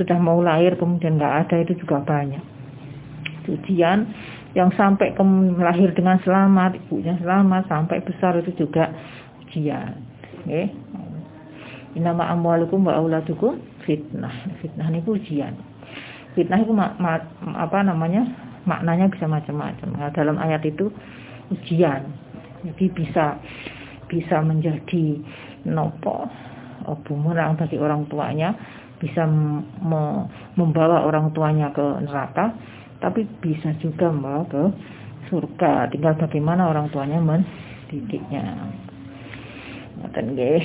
sudah 0.00 0.16
mau 0.16 0.40
lahir 0.40 0.80
kemudian 0.80 1.20
nggak 1.20 1.34
ada 1.46 1.56
itu 1.60 1.76
juga 1.84 2.00
banyak. 2.00 2.40
Ujian 3.50 4.08
yang 4.54 4.70
sampai 4.78 5.12
ke 5.12 5.22
lahir 5.58 5.90
dengan 5.92 6.22
selamat, 6.22 6.78
ibunya 6.86 7.18
selamat, 7.18 7.66
sampai 7.66 7.98
besar 8.00 8.38
itu 8.40 8.54
juga 8.54 8.94
ujian. 9.44 10.00
Okay. 10.46 10.72
Inama 11.98 12.30
amwalukum 12.30 12.86
wa 12.86 12.96
auladukum 12.96 13.58
fitnah. 13.84 14.32
Fitnah 14.62 14.86
ini 14.88 15.02
ujian 15.04 15.70
fitnah 16.34 16.62
itu 16.62 16.70
ma 16.70 16.94
ma 16.98 17.18
apa 17.58 17.82
namanya 17.82 18.22
maknanya 18.70 19.10
bisa 19.10 19.26
macam-macam. 19.26 19.98
Nah, 19.98 20.14
dalam 20.14 20.38
ayat 20.38 20.62
itu 20.62 20.86
ujian. 21.50 22.06
Jadi 22.62 22.86
bisa 22.94 23.34
bisa 24.06 24.38
menjadi 24.46 25.18
nopo 25.66 26.30
bumerang 27.06 27.54
bagi 27.54 27.78
orang 27.78 28.06
tuanya 28.10 28.54
bisa 29.00 29.24
me 29.24 30.26
membawa 30.58 31.06
orang 31.06 31.32
tuanya 31.32 31.72
ke 31.72 31.86
neraka 32.04 32.52
tapi 33.00 33.24
bisa 33.40 33.72
juga 33.80 34.12
membawa 34.12 34.44
ke 34.44 34.62
surga. 35.32 35.88
Tinggal 35.88 36.20
bagaimana 36.20 36.68
orang 36.68 36.92
tuanya 36.92 37.16
mendidiknya. 37.16 38.44
Ngoten 40.04 40.26
nggih. 40.36 40.62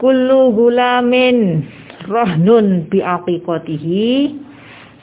Kullu 0.00 0.40
gulamin 0.56 1.68
rahnun 2.08 2.88
bi 2.88 3.04
aqiqatihi 3.04 4.08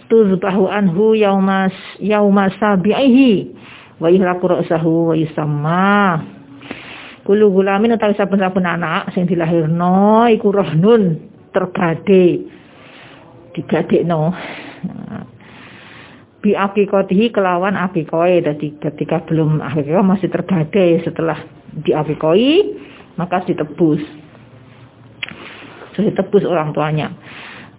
tuzbahu 0.08 0.70
anhu 0.70 1.18
yaumas 1.18 1.74
yaumas 1.98 2.54
sabihi 2.62 3.54
wa 4.00 4.08
yuhlaqu 4.12 4.46
ra'sahu 4.46 5.12
wa 5.12 5.16
yusamma. 5.16 6.22
Kulu 7.26 7.50
gulamin 7.50 7.98
utawi 7.98 8.14
saben-saben 8.14 8.70
anak 8.70 9.10
sing 9.18 9.26
dilahirno 9.26 10.30
iku 10.30 10.54
rahnun 10.54 11.18
tergade 11.50 12.46
digadekno. 13.58 14.30
Bi 16.46 16.54
aqiqatihi 16.54 17.34
kelawan 17.34 17.74
aqiqoe 17.74 18.46
dadi 18.46 18.78
ketika 18.78 19.26
belum 19.26 19.58
aqiqah 19.58 20.06
masih 20.06 20.30
tergade 20.30 21.02
setelah 21.02 21.42
diaqiqoi 21.74 22.78
maka 23.18 23.42
ditebus. 23.50 24.06
Sudah 25.98 26.14
tebus 26.14 26.44
orang 26.46 26.76
tuanya. 26.76 27.10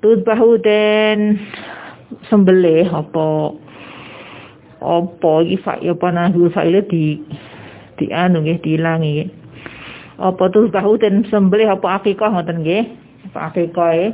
Bahu 0.03 0.59
dan 0.63 1.39
sembelih 2.31 2.87
apa 2.91 3.57
apa 4.83 5.33
iki 5.43 5.59
ya 5.83 5.95
panahul 5.97 6.53
faile 6.53 6.85
di 6.87 7.19
di 7.97 8.07
anu 8.13 8.45
nggih 8.45 8.61
diilangi 8.61 9.47
apa 10.17 10.49
bahu 10.49 10.97
dan 10.97 11.29
sembelih 11.29 11.77
apa 11.77 12.01
akikah 12.01 12.33
ngoten 12.33 12.65
nggih? 12.65 12.85
Apa 13.33 13.53
akikah 13.53 13.93
e? 13.93 14.07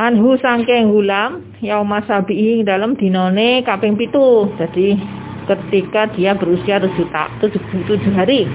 Anhu 0.00 0.40
sangkeng 0.40 0.88
hulam 0.88 1.44
yauma 1.60 2.00
sabihi 2.08 2.64
dalam 2.64 2.96
dinone 2.96 3.60
kaping 3.68 4.00
pitu. 4.00 4.48
Jadi 4.56 4.96
ketika 5.44 6.08
dia 6.16 6.32
berusia 6.32 6.80
tujuh 6.80 7.04
tujuh, 7.44 7.60
tujuh 7.84 8.12
hari. 8.16 8.48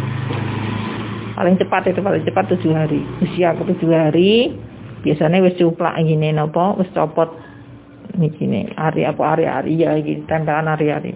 Paling 1.38 1.62
cepat 1.62 1.94
itu 1.94 2.02
paling 2.02 2.26
cepat 2.26 2.50
tujuh 2.58 2.74
hari. 2.74 3.06
Usia 3.22 3.54
ke 3.54 3.62
tujuh 3.70 3.92
hari 3.94 4.58
biasanya 5.06 5.38
wis 5.46 5.54
cuplak 5.62 5.94
gini 6.02 6.34
nopo 6.34 6.82
wis 6.82 6.90
copot 6.98 7.30
ini 8.16 8.28
gini 8.32 8.60
hari 8.80 9.04
apa 9.04 9.22
hari 9.22 9.46
hari 9.46 9.72
ya 9.78 9.96
gini 10.00 10.24
tempelan 10.24 10.72
hari 10.72 10.88
hari 10.90 11.12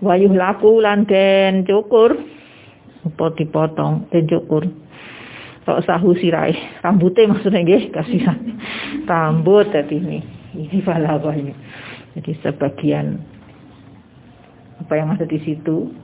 wayuh 0.00 0.32
laku 0.32 0.80
lan 0.80 1.04
den 1.04 1.62
cukur. 1.68 2.16
Apa 3.00 3.32
dipotong? 3.36 4.08
Den 4.12 4.28
cukur. 4.28 4.64
Kok 5.64 5.84
sahu 5.86 6.16
sirai 6.18 6.82
rambutnya 6.82 7.30
maksudnya 7.30 7.62
nggih 7.62 7.94
kasih 7.94 8.26
rambut 9.06 9.70
tadi 9.70 10.02
ini. 10.02 10.18
Ini 10.50 10.82
apa 10.82 11.30
ini? 11.36 11.54
Jadi 12.18 12.32
sebagian 12.42 13.06
apa 14.82 14.92
yang 14.98 15.14
ada 15.14 15.22
di 15.28 15.38
situ 15.46 15.94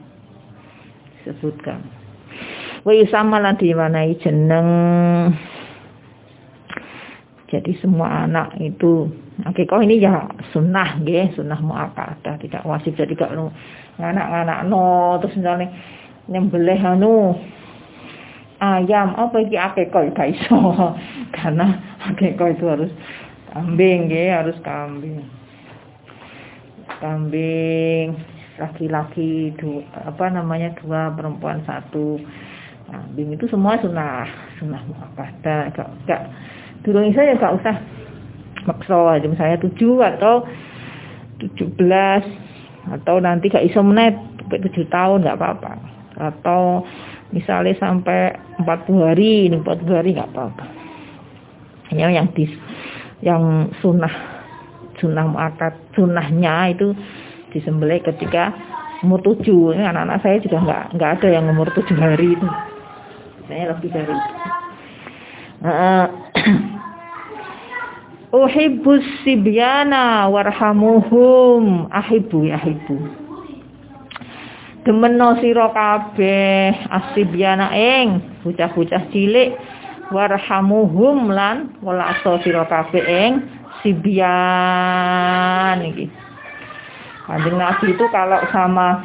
disebutkan. 1.19 1.83
Wa 2.87 2.95
yusama 2.95 3.43
lan 3.43 3.59
diwanai 3.59 4.15
jeneng 4.23 4.67
jadi 7.47 7.71
semua 7.79 8.27
anak 8.27 8.59
itu 8.59 9.07
akikoh 9.47 9.79
ini 9.79 10.03
ya 10.03 10.27
sunnah 10.51 10.99
nggih 10.99 11.31
sunnah 11.31 11.55
muakkadah 11.63 12.35
tidak 12.43 12.59
wajib 12.67 12.91
jadi 12.99 13.15
gak 13.15 13.31
anak-anak 13.95 14.67
no. 14.67 15.15
Terus 15.23 15.39
misalnya 15.39 15.71
nyembelih 16.27 16.75
anu 16.83 17.39
ayam 18.59 19.15
apa 19.15 19.47
iki 19.47 19.55
akikoh 19.55 20.11
gak 20.11 20.35
iso. 20.35 20.59
Karena 21.39 21.71
akikoh 22.11 22.51
itu 22.51 22.65
harus 22.67 22.91
kambing 23.55 24.11
nggih 24.11 24.27
harus 24.27 24.57
kambing. 24.59 25.23
Kambing 26.99 28.19
laki-laki 28.59 29.55
apa 29.95 30.25
namanya 30.35 30.75
dua 30.83 31.15
perempuan 31.15 31.63
satu. 31.63 32.19
Kambing 32.91 33.39
itu 33.39 33.47
semua 33.47 33.79
sunnah 33.79 34.27
sunnah 34.59 34.83
muakkadah 34.83 35.71
gak 35.71 35.89
gak 36.03 36.23
durung 36.85 37.07
iso 37.09 37.21
ya 37.21 37.37
gak 37.37 37.57
usah 37.61 37.75
maksa 38.67 39.23
misalnya 39.23 39.57
tujuh 39.63 40.03
atau 40.03 40.43
tujuh 41.39 41.71
belas 41.77 42.25
atau 42.91 43.19
nanti 43.23 43.47
gak 43.47 43.63
iso 43.63 43.79
menet 43.83 44.15
sampai 44.47 44.63
tujuh 44.63 44.87
tahun 44.87 45.27
gak 45.27 45.37
apa-apa. 45.37 45.73
Atau 46.17 46.87
misalnya 47.35 47.75
sampai 47.77 48.33
empat 48.63 48.87
puluh 48.87 49.11
hari 49.11 49.51
ini 49.51 49.59
empat 49.59 49.83
puluh 49.83 49.99
hari 49.99 50.15
gak 50.15 50.31
apa-apa. 50.31 50.65
Hanya 51.91 52.23
yang 52.23 52.31
dis 52.31 52.51
yang 53.19 53.71
sunnah 53.83 54.11
sunnah 54.97 55.25
muakat 55.27 55.77
sunnahnya 55.93 56.73
itu 56.73 56.95
disembelih 57.51 58.01
ketika 58.07 58.55
umur 59.03 59.21
tujuh. 59.21 59.75
Ini 59.75 59.83
anak-anak 59.83 60.19
saya 60.23 60.37
juga 60.41 60.57
nggak 60.63 60.83
nggak 60.97 61.11
ada 61.19 61.27
yang 61.27 61.45
umur 61.51 61.69
tujuh 61.75 61.97
hari 61.99 62.33
itu. 62.33 62.47
Saya 63.47 63.71
lebih 63.75 63.89
dari 63.91 64.11
itu. 64.11 64.33
Uh, 65.57 66.05
Uhibbus 68.37 69.03
sibyana 69.23 70.27
warhamuhum 70.27 71.87
ahibu 71.87 72.43
ya 72.43 72.59
ahibu. 72.59 72.99
Demeno 74.83 75.35
sira 75.43 75.67
kabeh 75.71 76.71
asibyana 76.87 77.75
ing 77.75 78.23
bocah-bocah 78.43 79.11
cilik 79.11 79.55
warhamuhum 80.15 81.31
lan 81.31 81.75
welaso 81.83 82.39
sira 82.43 82.63
kabeh 82.67 83.03
ing 83.03 83.31
sibyan 83.83 84.27
iki. 85.83 86.07
Kanjeng 87.27 87.59
Nabi 87.59 87.91
itu 87.91 88.05
kalau 88.07 88.39
sama 88.55 89.03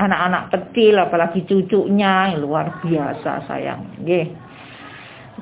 anak-anak 0.00 0.48
kecil 0.48 0.96
apalagi 0.96 1.44
cucunya 1.44 2.32
luar 2.40 2.80
biasa 2.80 3.44
sayang 3.44 4.00
nggih. 4.00 4.32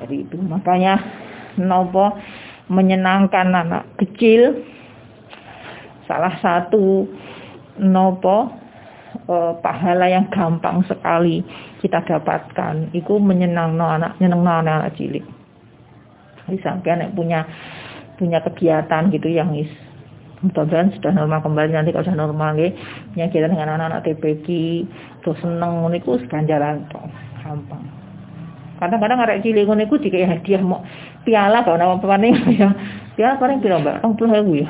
Jadi 0.03 0.15
itu 0.27 0.35
makanya 0.43 0.99
nopo 1.57 2.13
menyenangkan 2.69 3.49
anak 3.49 3.83
kecil. 3.97 4.61
Salah 6.05 6.33
satu 6.41 7.05
nopo 7.81 8.49
eh, 9.29 9.53
pahala 9.61 10.05
yang 10.09 10.29
gampang 10.29 10.85
sekali 10.85 11.41
kita 11.81 12.05
dapatkan. 12.05 12.93
Itu 12.93 13.17
menyenang 13.17 13.77
no 13.79 13.89
anak 13.89 14.17
menyenang 14.21 14.41
no 14.45 14.51
anak, 14.51 14.75
anak 14.85 14.93
cilik. 14.97 15.25
Jadi 16.45 16.57
sampai 16.65 16.89
anak 16.97 17.13
punya 17.13 17.45
punya 18.17 18.41
kegiatan 18.43 19.09
gitu 19.13 19.29
yang 19.29 19.53
is 19.55 19.69
mudah-mudahan 20.39 20.95
sudah 20.95 21.11
normal 21.13 21.39
kembali. 21.43 21.71
Nanti 21.75 21.91
kalau 21.91 22.05
sudah 22.05 22.19
normal 22.19 22.51
ya 22.57 22.69
punya 23.11 23.25
kegiatan 23.27 23.53
dengan 23.53 23.69
anak-anak 23.75 24.01
TPG 24.07 24.47
terus 25.21 25.37
seneng 25.43 25.83
itu 25.93 26.15
ganjaran 26.31 26.87
gampang 27.43 27.98
kadang-kadang 28.79 29.19
arek 29.19 29.43
cilik 29.43 29.67
ngono 29.67 29.83
iku 29.83 29.99
dikai 29.99 30.23
hadiah 30.23 30.63
mau 30.63 30.81
piala 31.27 31.67
kok 31.67 31.75
nama 31.75 31.99
paling 31.99 32.35
ya 32.55 32.71
piala 33.19 33.35
paling 33.35 33.59
piro 33.59 33.83
mbak? 33.83 33.99
20.000 34.01 34.63
ya. 34.63 34.69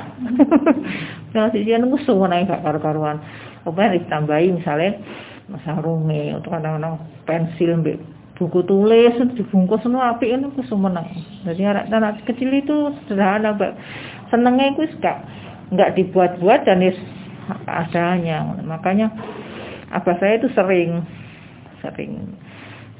Piala 1.30 1.54
siji 1.54 1.78
nunggu 1.78 2.02
suwe 2.02 2.26
naik 2.26 2.50
gak 2.50 2.66
karu-karuan. 2.66 3.22
Apa 3.70 3.94
ditambahi 3.94 4.50
misalnya 4.50 4.98
sarunge 5.62 6.34
untuk 6.34 6.50
kadang-kadang 6.50 6.98
pensil 7.30 7.78
mbak 7.78 8.02
buku 8.40 8.64
tulis 8.64 9.20
dibungkus 9.36 9.84
semua 9.84 10.16
api 10.16 10.32
ini 10.32 10.48
aku 10.48 10.64
menang 10.80 11.12
jadi 11.44 11.76
anak 11.76 11.92
anak 11.92 12.14
kecil 12.24 12.50
itu 12.50 12.96
sederhana 13.06 13.54
mbak. 13.54 13.78
Senengnya 14.34 14.74
itu 14.74 14.90
gak 14.98 15.22
nggak 15.70 15.94
dibuat-buat 15.94 16.66
dan 16.66 16.82
adanya 17.66 18.46
makanya 18.66 19.14
apa 19.90 20.18
saya 20.22 20.38
itu 20.42 20.50
sering 20.54 21.02
sering 21.82 22.34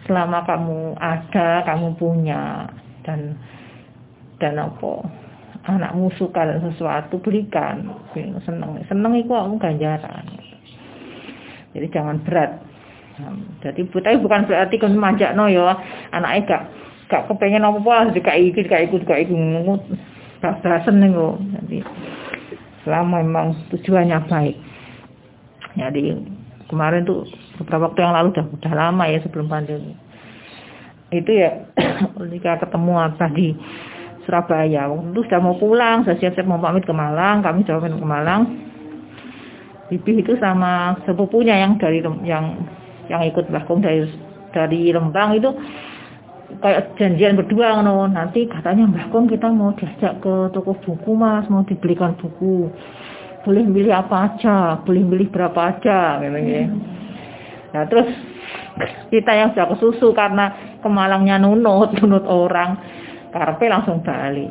selama 0.10 0.42
kamu 0.50 0.98
ada 0.98 1.62
kamu 1.70 1.94
punya. 2.02 2.66
Dan 3.06 3.38
dan 4.42 4.58
apa? 4.58 5.06
Anakmu 5.70 6.10
suka 6.18 6.50
dan 6.50 6.66
sesuatu 6.66 7.22
berikan. 7.22 7.94
Seneng. 8.18 8.82
Seneng 8.90 9.14
itu 9.14 9.30
kamu 9.30 9.62
ganjaran. 9.62 10.26
Jadi 11.78 11.88
jangan 11.94 12.18
berat. 12.26 12.58
Jadi 13.62 13.86
tapi 13.86 14.18
bukan 14.18 14.50
berarti 14.50 14.76
kan 14.82 14.98
manja 14.98 15.38
no 15.38 15.46
ya. 15.46 15.78
Anaknya 16.10 16.42
gak 16.50 16.64
gak 17.10 17.24
kepengen 17.30 17.66
apa 17.66 17.78
apa 17.78 18.14
dikai 18.14 18.54
iki 18.54 18.66
dikai 18.66 18.86
ikut 18.86 19.02
dikai 19.06 19.26
ikut 19.26 19.82
gak 20.40 20.86
seneng 20.86 21.18
kok 21.18 21.36
jadi 21.58 21.82
selama 22.86 23.20
memang 23.20 23.58
tujuannya 23.74 24.18
baik. 24.30 24.58
Jadi 25.76 26.16
kemarin 26.72 27.04
tuh 27.04 27.28
beberapa 27.60 27.92
waktu 27.92 28.00
yang 28.00 28.16
lalu 28.16 28.28
udah 28.32 28.46
udah 28.56 28.74
lama 28.74 29.04
ya 29.12 29.20
sebelum 29.20 29.52
pandemi. 29.52 29.94
Itu 31.12 31.32
ya 31.36 31.68
ketika 32.18 32.64
ketemu 32.64 32.94
apa 32.96 33.28
di 33.36 33.52
Surabaya. 34.24 34.88
Waktu 34.88 35.10
itu 35.12 35.22
sudah 35.28 35.40
mau 35.44 35.56
pulang 35.60 36.08
saya 36.08 36.16
siap-siap 36.22 36.48
mau 36.48 36.62
pamit 36.62 36.88
ke 36.88 36.94
Malang 36.96 37.44
kami 37.44 37.68
sudah 37.68 37.84
pamit 37.84 38.00
ke 38.00 38.08
Malang. 38.08 38.42
Bibi 39.90 40.22
itu 40.22 40.38
sama 40.38 41.02
sepupunya 41.04 41.58
yang 41.66 41.82
dari 41.82 42.00
yang 42.24 42.62
yang 43.10 43.26
ikut 43.26 43.50
Kong 43.66 43.82
dari 43.82 44.06
dari 44.54 44.94
Lembang 44.94 45.34
itu 45.34 45.50
kayak 46.62 46.94
janjian 46.98 47.38
berdua 47.38 47.82
no. 47.82 48.06
nanti 48.06 48.46
katanya 48.46 48.86
Kong 49.10 49.26
kita 49.26 49.50
mau 49.50 49.74
diajak 49.74 50.22
ke 50.22 50.54
toko 50.54 50.78
buku 50.78 51.12
mas 51.18 51.50
mau 51.50 51.66
dibelikan 51.66 52.14
buku. 52.22 52.70
Boleh 53.40 53.66
milih 53.66 53.96
apa 53.98 54.30
aja 54.30 54.78
boleh 54.86 55.02
milih 55.02 55.34
berapa 55.34 55.74
aja 55.74 56.22
gitu 56.22 56.38
ya 56.38 56.70
nah 57.70 57.84
terus 57.86 58.10
kita 59.14 59.32
yang 59.36 59.50
sudah 59.54 59.68
kesusu 59.76 60.14
karena 60.16 60.54
kemalangnya 60.82 61.38
nunut 61.42 61.94
nunut 62.00 62.26
orang 62.26 62.78
karpe 63.30 63.70
langsung 63.70 64.02
balik. 64.02 64.50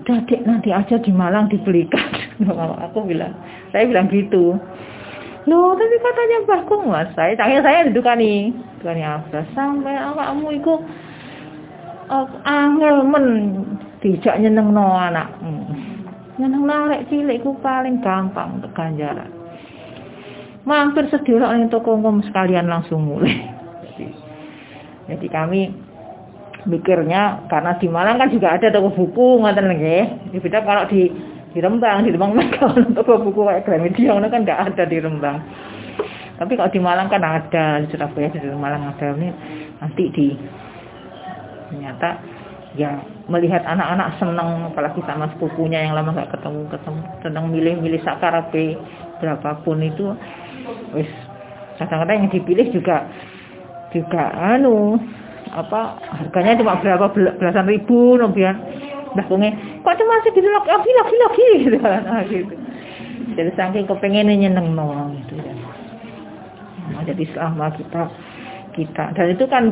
Udah 0.00 0.18
nanti 0.48 0.72
aja 0.74 0.96
di 0.98 1.12
Malang 1.12 1.46
dibelikan. 1.52 2.10
Aku 2.90 3.06
bilang 3.06 3.36
saya 3.70 3.86
bilang 3.86 4.10
gitu. 4.10 4.58
Loh 5.48 5.72
tapi 5.78 5.96
katanya 6.02 6.66
Kong 6.66 6.90
mas. 6.90 7.08
Saya 7.14 7.38
tanya 7.38 7.62
saya 7.62 7.86
didukani. 7.86 8.50
Dukani 8.80 9.02
apa? 9.04 9.44
Sampai 9.54 9.94
awakmu 9.94 10.56
itu 10.56 10.74
uh, 12.10 12.26
angel 12.44 13.06
men 13.06 13.26
dijak 14.02 14.40
nyeneng 14.42 14.74
no 14.74 14.96
anak 14.98 15.30
hmm. 15.38 15.64
nyeneng 16.40 16.64
narek 16.66 17.06
cilik 17.08 17.40
ku 17.44 17.54
paling 17.62 18.02
gampang 18.02 18.58
untuk 18.58 18.72
ganjaran 18.74 19.30
mampir 20.70 21.10
sedulur 21.10 21.50
ning 21.50 21.66
toko 21.66 21.98
ngom 21.98 22.22
sekalian 22.22 22.70
langsung 22.70 23.02
mulai. 23.02 23.34
Jadi, 25.10 25.26
kami 25.26 25.74
mikirnya 26.70 27.50
karena 27.50 27.74
di 27.82 27.90
Malang 27.90 28.22
kan 28.22 28.30
juga 28.30 28.54
ada 28.54 28.70
toko 28.70 28.94
buku 28.94 29.42
ngoten 29.42 29.74
nggih. 29.74 30.38
Beda 30.38 30.62
kalau 30.62 30.86
di 30.86 31.10
di 31.50 31.58
Rembang 31.58 32.06
di 32.06 32.14
Rembang 32.14 32.38
kalau 32.54 32.78
toko 32.94 33.18
buku 33.26 33.42
kayak 33.42 33.66
Gramedia 33.66 34.14
itu 34.14 34.28
kan 34.30 34.40
nggak 34.46 34.60
ada 34.70 34.84
di 34.86 34.96
Rembang. 35.02 35.38
Tapi 36.38 36.52
kalau 36.54 36.70
di 36.70 36.80
Malang 36.80 37.10
kan 37.10 37.26
ada 37.26 37.82
di 37.82 37.86
Surabaya 37.90 38.30
di 38.30 38.38
Malang 38.54 38.94
ada. 38.94 39.06
Ini 39.18 39.28
nanti 39.82 40.02
di 40.14 40.26
ternyata 41.70 42.22
ya 42.78 43.02
melihat 43.26 43.66
anak-anak 43.66 44.14
senang 44.22 44.70
apalagi 44.70 45.02
sama 45.02 45.26
sepupunya 45.34 45.86
yang 45.86 45.98
lama 45.98 46.14
nggak 46.14 46.38
ketemu 46.38 46.70
ketemu 46.70 47.00
senang 47.22 47.44
milih-milih 47.50 48.00
sakarape 48.06 48.78
berapapun 49.20 49.84
itu 49.84 50.16
wis 50.96 51.08
kadang-kadang 51.78 52.26
yang 52.26 52.30
dipilih 52.32 52.66
juga 52.72 53.08
juga 53.94 54.32
anu 54.36 55.00
apa 55.50 55.98
harganya 56.14 56.62
cuma 56.62 56.78
berapa 56.78 57.10
belasan 57.14 57.66
ribu 57.66 58.14
no 58.20 58.30
biar 58.30 58.54
dah 59.18 59.26
konge 59.26 59.50
kok 59.82 59.94
cuma 59.98 60.22
di 60.22 60.40
lagi 60.40 60.70
lagi 60.70 60.90
lagi 60.94 61.16
lagi 61.18 61.48
gitu. 61.66 61.78
Nah, 61.82 62.22
gitu. 62.30 62.54
Jadi 63.34 63.50
saking 63.58 63.86
kepengen 63.90 64.30
nyeneng 64.30 64.78
no 64.78 65.10
gitu. 65.18 65.34
Ya 65.42 65.54
nah, 66.94 67.02
jadi 67.06 67.24
selama 67.34 67.74
kita 67.74 68.02
kita 68.78 69.04
dan 69.18 69.26
itu 69.34 69.44
kan 69.50 69.64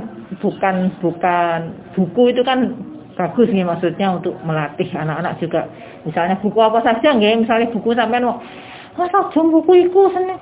bukan 0.42 0.90
bukan 0.98 1.58
buku 1.94 2.34
itu 2.34 2.42
kan 2.42 2.74
bagus 3.14 3.50
nih 3.50 3.66
maksudnya 3.66 4.18
untuk 4.18 4.34
melatih 4.42 4.90
anak-anak 4.94 5.38
juga. 5.38 5.70
Misalnya 6.02 6.38
buku 6.42 6.58
apa 6.58 6.82
saja 6.82 7.14
nggak 7.14 7.46
misalnya 7.46 7.70
buku 7.70 7.94
sampai 7.94 8.22
mau 8.22 8.42
masa 8.98 9.30
jam 9.30 9.46
buku 9.54 9.86
itu 9.86 10.00
seneng 10.10 10.38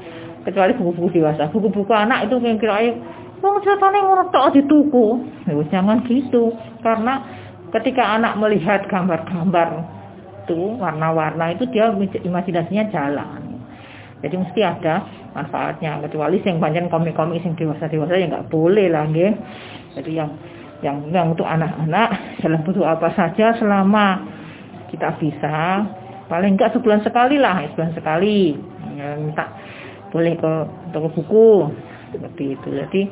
kecuali 0.49 0.73
buku-buku 0.75 1.21
dewasa 1.21 1.53
buku-buku 1.53 1.93
anak 1.93 2.27
itu 2.27 2.41
yang 2.41 2.57
kira 2.57 2.81
wong 3.45 3.61
ceritanya 3.61 4.01
ngono 4.01 4.25
tok 4.33 4.57
tuku. 4.65 5.07
Ya 5.45 5.53
jangan 5.69 6.01
gitu. 6.09 6.57
Karena 6.81 7.21
ketika 7.77 8.17
anak 8.17 8.41
melihat 8.41 8.89
gambar-gambar 8.89 9.85
itu 10.47 10.79
warna-warna 10.79 11.59
itu 11.59 11.67
dia 11.75 11.91
imajinasinya 12.23 12.87
jalan 12.95 13.59
jadi 14.23 14.35
mesti 14.39 14.61
ada 14.63 15.03
manfaatnya 15.35 15.99
kecuali 16.07 16.39
yang 16.41 16.63
banyak 16.63 16.87
komik-komik 16.87 17.43
yang 17.43 17.59
dewasa-dewasa 17.59 18.15
ya 18.15 18.31
nggak 18.31 18.49
boleh 18.49 18.87
lagi 18.89 19.35
jadi 19.99 20.11
yang 20.23 20.31
yang 20.87 20.97
yang 21.11 21.27
untuk 21.35 21.51
anak-anak 21.51 22.39
dalam 22.39 22.63
bentuk 22.63 22.87
apa 22.87 23.11
saja 23.19 23.59
selama 23.59 24.23
kita 24.95 25.19
bisa 25.19 25.83
paling 26.27 26.59
enggak 26.59 26.75
sebulan 26.75 27.01
sekali 27.07 27.37
lah 27.39 27.63
sebulan 27.73 27.93
sekali. 27.95 28.57
Ya, 28.97 29.15
minta 29.19 29.47
boleh 30.11 30.35
ke 30.39 30.53
toko 30.95 31.09
buku 31.13 31.49
seperti 32.15 32.45
itu. 32.57 32.69
Jadi 32.73 33.03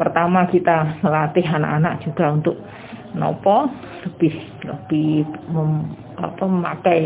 pertama 0.00 0.48
kita 0.48 1.02
melatih 1.04 1.44
anak-anak 1.44 2.00
juga 2.06 2.24
untuk 2.32 2.56
nopo 3.12 3.68
lebih 4.06 4.34
lebih 4.64 5.28
mem, 5.50 5.92
apa 6.16 6.44
memakai 6.46 7.00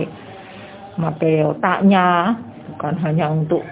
memakai 0.96 1.34
otaknya. 1.42 2.38
Bukan 2.74 2.94
hanya 3.04 3.30
untuk 3.30 3.62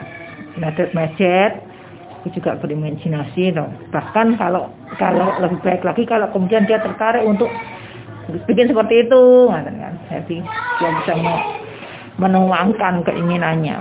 medet-medet 0.59 1.73
itu 2.23 2.39
juga 2.39 2.55
berimajinasi 2.61 3.51
dong. 3.51 3.75
bahkan 3.91 4.39
kalau 4.39 4.71
kalau 4.95 5.35
lebih 5.43 5.59
baik 5.65 5.83
lagi 5.83 6.07
kalau 6.07 6.31
kemudian 6.31 6.63
dia 6.71 6.79
tertarik 6.79 7.27
untuk 7.27 7.51
bikin 8.47 8.71
seperti 8.71 9.11
itu 9.11 9.51
jadi 10.11 10.37
dia 10.81 10.91
bisa 11.03 11.15
menuangkan 12.19 13.05
keinginannya. 13.07 13.77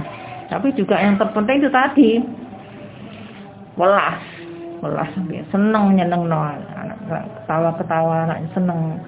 Tapi 0.51 0.75
juga 0.75 0.99
yang 0.99 1.15
terpenting 1.15 1.63
itu 1.63 1.69
tadi 1.71 2.09
welas. 3.79 4.19
Welas 4.81 5.09
seneng 5.53 5.95
nyeneng 5.95 6.25
no 6.27 6.41
ketawa 7.45 7.69
ketawa 7.77 8.15
anak 8.27 8.49
seneng. 8.51 8.99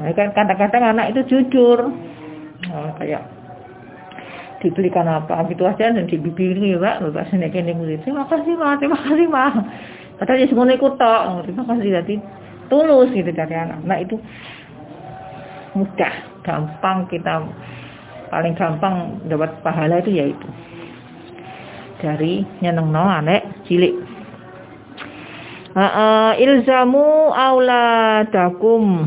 Nah, 0.00 0.10
kan 0.16 0.32
kadang-kadang 0.32 0.96
anak 0.96 1.12
itu 1.12 1.20
jujur. 1.28 1.92
Oh, 2.70 2.90
kayak 3.00 3.24
dibelikan 4.60 5.08
apa 5.08 5.48
gitu 5.48 5.64
aja 5.64 5.88
dan 5.88 6.04
dibibiri 6.04 6.76
pak 6.76 7.00
bapak 7.00 7.32
sini 7.32 7.48
kene 7.48 7.72
terima 8.04 8.28
kasih 8.28 8.52
pak 8.60 8.76
terima 8.76 9.00
kasih 9.00 9.26
pak 9.32 9.52
padahal 10.20 10.36
ya 10.36 10.46
semuanya 10.52 10.76
ikut 10.76 10.94
tok. 11.00 11.48
Terima 11.48 11.64
kasih 11.64 11.88
jadi 11.96 12.14
tulus 12.68 13.08
gitu 13.16 13.32
dari 13.32 13.56
anak. 13.56 13.80
Nah 13.88 13.96
itu 14.04 14.20
mudah. 15.76 16.14
Gampang 16.40 17.06
kita 17.10 17.44
paling 18.32 18.54
gampang 18.56 19.20
dapat 19.26 19.50
pahala 19.60 20.00
itu 20.00 20.10
yaitu 20.14 20.48
dari 22.00 22.46
nyeneng 22.64 22.88
no 22.90 23.04
anek 23.04 23.44
cilik. 23.68 23.94
Uh, 25.70 26.34
ilzamu 26.34 27.30
auladakum 27.30 29.06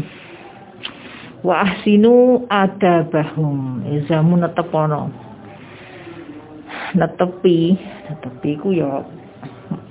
wa 1.43 1.55
ahsinu 1.67 2.47
adabahum. 2.47 3.83
Ilzamu 3.83 4.39
netepono 4.39 5.23
netepi 6.93 7.73
netepi 8.09 8.51
ku 8.61 8.73
ya 8.73 9.01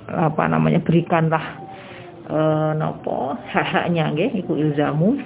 apa 0.07 0.43
namanya 0.47 0.79
berikanlah 0.83 1.59
e, 2.27 2.39
nopo 2.79 3.35
hak-haknya 3.49 4.13
nggih 4.13 4.31
iku 4.43 4.55
ilzamu 4.55 5.19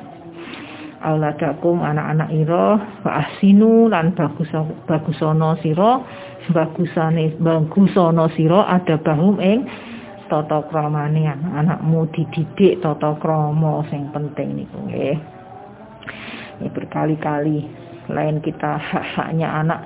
auladakum 1.07 1.79
anak-anak 1.79 2.29
ira 2.35 2.75
wa 3.07 3.11
asinu 3.23 3.87
lan 3.87 4.11
bagus 4.11 4.51
bagusono 4.83 5.55
sira 5.63 6.03
bagusane 6.51 7.39
bagusono 7.39 8.27
sira 8.35 8.67
ada 8.67 8.99
bahum 8.99 9.39
ing 9.39 9.63
tata 10.27 10.67
kramane 10.67 11.23
anakmu 11.31 12.11
dididik 12.11 12.83
tata 12.83 13.15
krama 13.23 13.87
sing 13.87 14.11
penting 14.11 14.59
niku 14.59 14.77
nggih. 14.91 15.15
Ini 16.57 16.67
berkali-kali 16.73 17.57
lain 18.11 18.39
kita 18.43 18.79
hak-haknya 18.79 19.47
anak 19.47 19.85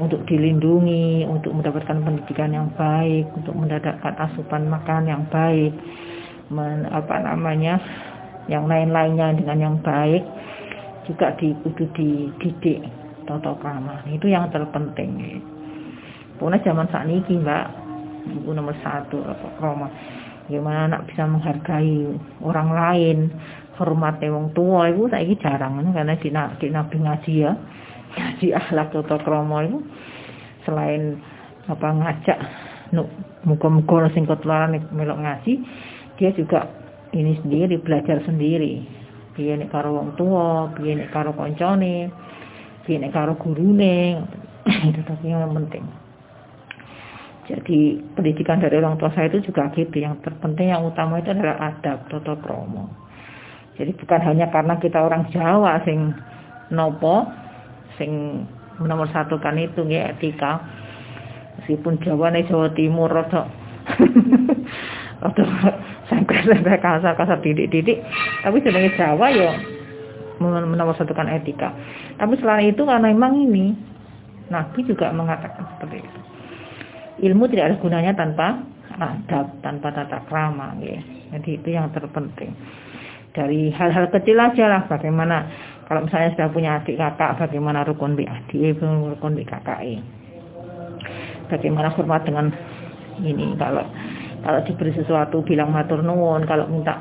untuk 0.00 0.24
dilindungi, 0.24 1.28
untuk 1.28 1.52
mendapatkan 1.52 2.00
pendidikan 2.00 2.52
yang 2.52 2.68
baik, 2.76 3.28
untuk 3.36 3.52
mendapatkan 3.52 4.14
asupan 4.16 4.68
makan 4.70 5.04
yang 5.08 5.22
baik, 5.28 5.72
men, 6.48 6.88
apa 6.88 7.16
namanya, 7.20 7.76
yang 8.48 8.64
lain-lainnya 8.66 9.36
dengan 9.36 9.58
yang 9.60 9.76
baik, 9.84 10.24
juga 11.08 11.34
di, 11.38 11.54
kudu 11.62 11.84
dididik 11.94 12.80
toto 13.26 13.54
krama. 13.58 14.02
Itu 14.10 14.28
yang 14.30 14.50
terpenting. 14.50 15.42
Pokoknya 16.38 16.64
zaman 16.66 16.86
saat 16.90 17.06
ini 17.06 17.38
mbak, 17.38 17.64
buku 18.28 18.50
nomor 18.50 18.74
satu 18.82 19.22
krama. 19.58 19.88
Gimana 20.50 20.90
anak 20.90 21.06
bisa 21.06 21.22
menghargai 21.24 22.18
orang 22.42 22.68
lain, 22.74 23.18
hormat 23.80 24.20
wong 24.20 24.52
tua 24.52 24.92
itu 24.92 25.08
saya 25.08 25.34
jarang 25.40 25.80
karena 25.90 26.14
di, 26.20 26.28
di 26.30 26.68
nabi 26.68 26.96
ngaji 27.00 27.32
ya 27.40 27.52
ngaji 28.12 28.46
akhlak 28.52 28.92
atau 28.92 29.18
kromo 29.24 29.58
itu 29.64 29.78
selain 30.68 31.16
apa 31.66 31.88
ngajak 31.88 32.38
nuk 32.92 33.08
muka-muka 33.48 34.12
sing 34.12 34.28
ketularan 34.28 34.76
melok 34.92 35.18
ngaji 35.24 35.52
dia 36.20 36.30
juga 36.36 36.68
ini 37.16 37.40
sendiri 37.40 37.80
belajar 37.80 38.20
sendiri 38.28 38.84
piye 39.32 39.56
nek 39.56 39.72
karo 39.72 39.96
wong 39.96 40.14
tua 40.16 40.72
piye 40.76 40.96
nek 40.96 41.10
karo 41.12 41.32
koncone 41.32 42.12
piye 42.84 42.96
nek 42.98 43.12
karo 43.14 43.36
gurune. 43.36 44.22
Itu 44.88 45.00
tapi 45.02 45.32
yang 45.32 45.50
penting. 45.54 45.84
Jadi 47.42 47.98
pendidikan 48.14 48.62
dari 48.62 48.78
orang 48.78 48.94
tua 49.02 49.10
saya 49.10 49.26
itu 49.26 49.50
juga 49.50 49.66
gitu. 49.74 49.98
Yang 49.98 50.22
terpenting 50.22 50.70
yang 50.70 50.86
utama 50.86 51.18
itu 51.18 51.34
adalah 51.34 51.58
adab 51.74 52.06
toto 52.06 52.38
kromo 52.38 53.02
jadi 53.76 53.90
bukan 53.96 54.20
hanya 54.20 54.52
karena 54.52 54.76
kita 54.76 55.00
orang 55.00 55.32
Jawa 55.32 55.80
sing 55.88 56.12
nopo 56.68 57.24
sing 57.96 58.44
nomor 58.78 59.08
satu 59.08 59.40
kan 59.40 59.56
itu 59.56 59.80
nggih 59.80 60.16
etika. 60.16 60.60
Meskipun 61.60 62.00
Jawa 62.04 62.32
nih 62.32 62.48
Jawa 62.48 62.72
Timur 62.76 63.08
rada 63.08 63.48
rada 65.24 65.44
sampai 66.48 66.78
kasar 66.78 67.12
kasar 67.14 67.38
didik-didik. 67.40 68.02
Tapi 68.42 68.56
sebenarnya 68.60 68.92
Jawa 68.98 69.26
ya 69.32 69.52
nomor 70.50 70.94
satu 70.98 71.14
kan 71.14 71.30
etika. 71.30 71.70
Tapi 72.18 72.34
selain 72.42 72.74
itu 72.74 72.82
karena 72.82 73.14
memang 73.14 73.38
ini 73.38 73.76
Nabi 74.50 74.82
juga 74.82 75.14
mengatakan 75.14 75.64
seperti 75.76 76.02
itu. 76.02 76.20
Ilmu 77.30 77.46
tidak 77.46 77.70
ada 77.70 77.76
gunanya 77.78 78.12
tanpa 78.16 78.58
adab 78.98 79.46
tanpa 79.62 79.88
tata 79.94 80.20
krama 80.26 80.74
ya. 80.82 80.98
jadi 81.38 81.50
itu 81.56 81.68
yang 81.72 81.88
terpenting. 81.94 82.52
Dari 83.32 83.72
hal-hal 83.72 84.12
kecil 84.12 84.36
aja 84.36 84.68
lah 84.68 84.82
bagaimana 84.90 85.48
kalau 85.88 86.04
misalnya 86.04 86.36
sudah 86.36 86.48
punya 86.52 86.70
adik 86.80 87.00
kakak, 87.00 87.36
bagaimana 87.40 87.84
rukun 87.84 88.16
di 88.16 88.28
adik, 88.28 88.80
rukun 88.80 89.36
di 89.36 89.44
kakak 89.44 89.80
Bagaimana 91.48 91.92
hormat 91.92 92.24
dengan 92.24 92.48
ini 93.20 93.52
kalau 93.60 93.84
kalau 94.42 94.60
diberi 94.66 94.92
sesuatu 94.94 95.40
bilang 95.46 95.70
matur 95.70 96.02
nuwun, 96.02 96.44
kalau 96.44 96.66
minta 96.66 96.98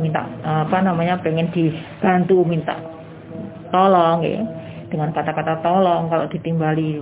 minta 0.00 0.24
apa 0.44 0.80
namanya 0.80 1.20
pengen 1.20 1.52
dibantu 1.52 2.44
minta 2.44 2.76
tolong 3.72 4.20
ya. 4.24 4.40
Dengan 4.92 5.08
kata-kata 5.16 5.64
tolong 5.64 6.12
kalau 6.12 6.28
ditimbali 6.28 7.00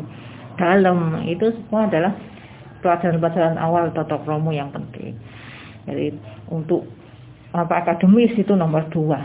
dalam 0.55 1.27
itu 1.27 1.51
semua 1.51 1.91
adalah 1.91 2.15
pelajaran-pelajaran 2.87 3.59
awal 3.59 3.91
totok 3.91 4.23
romo 4.31 4.55
yang 4.55 4.71
penting. 4.71 5.19
Jadi 5.91 6.15
untuk 6.47 6.87
apa 7.51 7.83
akademis 7.83 8.31
itu 8.39 8.55
nomor 8.55 8.87
dua. 8.95 9.19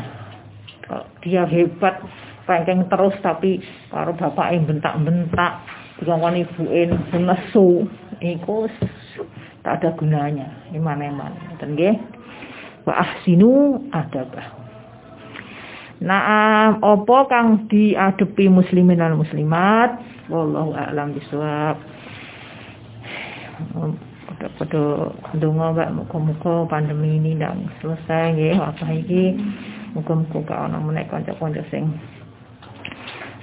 Dia 1.21 1.45
hebat 1.45 2.01
ranking 2.49 2.89
terus 2.89 3.13
tapi 3.21 3.61
karo 3.89 4.13
bapak 4.17 4.53
yang 4.53 4.65
bentak-bentak 4.69 5.61
dikongkon 6.01 6.41
ibuin 6.45 6.89
nesu 7.21 7.89
iku 8.21 8.69
tak 9.65 9.81
ada 9.81 9.97
gunanya. 9.97 10.45
Iman-iman. 10.71 11.33
Dan 11.57 11.73
nggih? 11.73 11.97
Wa 12.85 13.01
ahsinu 13.01 13.81
adabah. 13.89 14.45
Naam 16.05 16.85
opo 16.85 17.25
kang 17.25 17.65
diadepi 17.65 18.45
muslimin 18.45 19.01
dan 19.01 19.17
muslimat? 19.17 19.97
Wallahu 20.29 20.77
a'lam 20.77 21.17
bisawab 21.17 21.81
pada 24.59 24.81
ndonga 25.33 25.71
Mbak 25.71 25.89
muga-muga 25.95 26.55
pandemi 26.67 27.17
ini 27.17 27.39
ndang 27.39 27.71
selesai 27.81 28.37
nggih 28.37 28.55
apa 28.59 28.85
iki. 28.91 29.33
Muga-muga 29.95 30.43
gak 30.43 30.59
ana 30.69 30.77
meneh 30.83 31.07
kanca-kanca 31.07 31.63
sing 31.71 31.87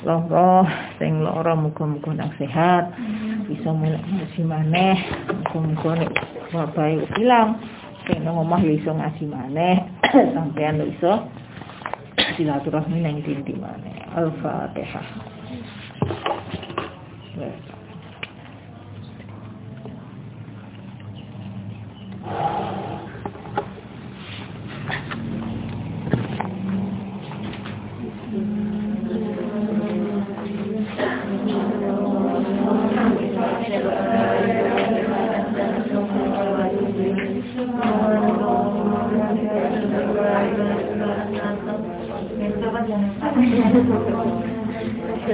lara, 0.03 0.67
sing 0.99 1.23
lara 1.23 1.55
muga-muga 1.55 2.11
nang 2.15 2.33
sehat, 2.39 2.91
bisa 3.47 3.71
mulai 3.71 4.03
ngaji 4.03 4.43
maneh, 4.43 4.97
muga-muga 5.31 5.91
nek 6.03 6.13
wabah 6.51 6.89
ilang, 7.19 7.59
sing 8.07 8.23
nang 8.27 8.39
omah 8.39 8.63
iso 8.63 8.91
ngaji 8.91 9.25
maneh, 9.31 9.77
sampean 10.35 10.83
iso 10.83 11.27
silaturahmi 12.35 12.99
nang 13.01 13.23
dinti 13.23 13.55
maneh. 13.57 13.97
Al-Fatihah. 14.13 15.09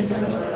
prison. 0.07 0.48